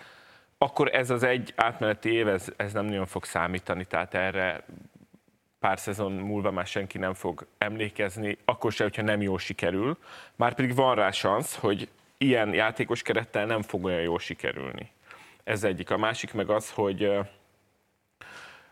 akkor 0.58 0.96
ez 0.96 1.10
az 1.10 1.24
egy 1.24 1.54
átmeneti 1.56 2.12
év, 2.12 2.28
ez, 2.28 2.46
ez 2.56 2.74
nem 2.74 2.86
nagyon 2.86 3.06
fog 3.06 3.26
számítani, 3.26 3.86
tehát 3.86 4.14
erre 4.14 4.64
pár 5.60 5.80
szezon 5.80 6.12
múlva 6.12 6.52
már 6.52 6.66
senki 6.66 6.98
nem 6.98 7.14
fog 7.14 7.48
emlékezni, 7.58 8.38
akkor 8.46 8.72
se, 8.72 8.84
hogyha 8.84 9.02
nem 9.02 9.22
jól 9.22 9.40
sikerül. 9.40 9.98
Már 10.36 10.54
pedig 10.54 10.76
van 10.76 10.96
rá 10.96 11.12
szansz, 11.12 11.56
hogy 11.56 11.90
ilyen 12.18 12.54
játékos 12.54 13.02
kerettel 13.02 13.46
nem 13.46 13.62
fog 13.62 13.84
olyan 13.84 14.02
jól 14.02 14.20
sikerülni. 14.20 14.92
Ez 15.44 15.64
egyik. 15.64 15.90
A 15.90 15.98
másik 15.98 16.34
meg 16.34 16.50
az, 16.50 16.72
hogy 16.72 17.12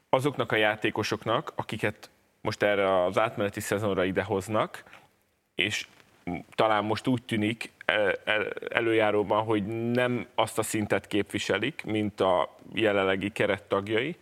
azoknak 0.09 0.51
a 0.51 0.55
játékosoknak, 0.55 1.51
akiket 1.55 2.09
most 2.41 2.63
erre 2.63 3.03
az 3.03 3.17
átmeneti 3.17 3.59
szezonra 3.59 4.03
idehoznak, 4.03 4.83
és 5.55 5.87
talán 6.55 6.83
most 6.83 7.07
úgy 7.07 7.23
tűnik 7.23 7.71
előjáróban, 8.69 9.43
hogy 9.43 9.91
nem 9.91 10.27
azt 10.35 10.57
a 10.57 10.63
szintet 10.63 11.07
képviselik, 11.07 11.83
mint 11.85 12.21
a 12.21 12.55
jelenlegi 12.73 13.31
kerettagjai. 13.31 14.15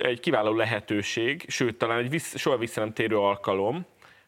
Egy 0.00 0.20
kiváló 0.20 0.54
lehetőség, 0.54 1.44
sőt, 1.48 1.78
talán 1.78 1.98
egy 1.98 2.10
vissz, 2.10 2.38
soha 2.38 2.56
vissza 2.56 2.80
nem 2.80 2.92
térő 2.92 3.18
alkalom, 3.18 3.86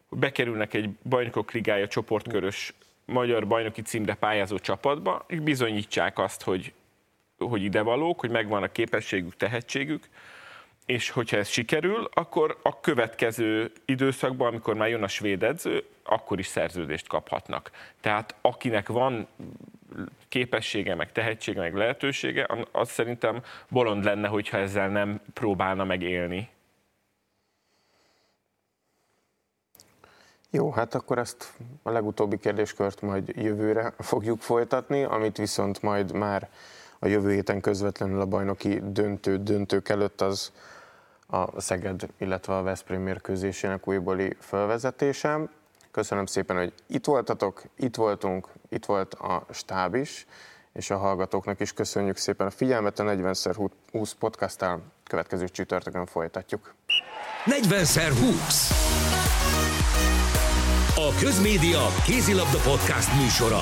hogy 0.09 0.19
bekerülnek 0.19 0.75
egy 0.75 0.91
bajnokok 1.03 1.53
ligája 1.53 1.89
csoportkörös 1.89 2.75
magyar 3.05 3.47
bajnoki 3.47 3.83
címre 3.83 4.15
pályázó 4.15 4.59
csapatba, 4.59 5.25
és 5.29 5.39
bizonyítsák 5.39 6.19
azt, 6.19 6.43
hogy, 6.43 6.73
hogy 7.39 7.63
idevalók, 7.63 8.21
hogy 8.21 8.31
megvan 8.31 8.63
a 8.63 8.73
képességük, 8.73 9.37
tehetségük, 9.37 10.09
és 10.87 11.11
hogyha 11.11 11.37
ez 11.37 11.49
sikerül, 11.49 12.09
akkor 12.13 12.59
a 12.63 12.81
következő 12.81 13.73
időszakban, 13.85 14.49
amikor 14.49 14.75
már 14.75 14.89
jön 14.89 15.03
a 15.03 15.09
svéd 15.09 15.43
edző, 15.43 15.85
akkor 16.03 16.39
is 16.39 16.47
szerződést 16.47 17.07
kaphatnak. 17.07 17.71
Tehát 18.01 18.35
akinek 18.41 18.89
van 18.89 19.27
képessége, 20.29 20.95
meg 20.95 21.13
tehetsége, 21.13 21.61
meg 21.61 21.75
lehetősége, 21.75 22.47
az 22.73 22.89
szerintem 22.89 23.43
bolond 23.69 24.05
lenne, 24.05 24.29
hogyha 24.29 24.57
ezzel 24.57 24.89
nem 24.89 25.21
próbálna 25.33 25.85
megélni. 25.85 26.49
Jó, 30.51 30.71
hát 30.71 30.95
akkor 30.95 31.19
ezt 31.19 31.53
a 31.83 31.91
legutóbbi 31.91 32.39
kérdéskört 32.39 33.01
majd 33.01 33.29
jövőre 33.29 33.95
fogjuk 34.13 34.41
folytatni, 34.41 35.03
amit 35.03 35.37
viszont 35.37 35.83
majd 35.83 36.13
már 36.13 36.49
a 36.99 37.07
jövő 37.07 37.33
héten 37.33 37.61
közvetlenül 37.61 38.21
a 38.21 38.27
bajnoki 38.27 38.81
döntő 38.85 39.37
döntők 39.37 39.89
előtt 39.89 40.21
az 40.21 40.53
a 41.27 41.61
Szeged, 41.61 42.07
illetve 42.19 42.57
a 42.57 42.63
Veszprém 42.63 43.01
mérkőzésének 43.01 43.89
újbóli 43.89 44.37
felvezetése. 44.39 45.49
Köszönöm 45.95 46.27
szépen, 46.27 46.57
hogy 46.57 46.73
itt 46.87 47.05
voltatok, 47.05 47.63
itt 47.77 47.97
voltunk, 47.97 48.49
itt 48.69 48.85
volt 48.85 49.15
a 49.15 49.47
stáb 49.51 49.95
is, 49.95 50.27
és 50.73 50.91
a 50.91 50.97
hallgatóknak 50.97 51.61
is 51.61 51.73
köszönjük 51.73 52.17
szépen 52.17 52.47
a 52.47 52.51
figyelmet. 52.51 52.99
A 52.99 53.05
40x20 53.05 54.11
podcasttal 54.19 54.83
következő 55.05 55.49
csütörtökön 55.49 56.07
folytatjuk. 56.07 56.75
40x20 57.45 58.55
A 60.97 61.19
Közmédia 61.21 61.87
Kézilabda 62.05 62.59
Podcast 62.59 63.21
műsora. 63.21 63.61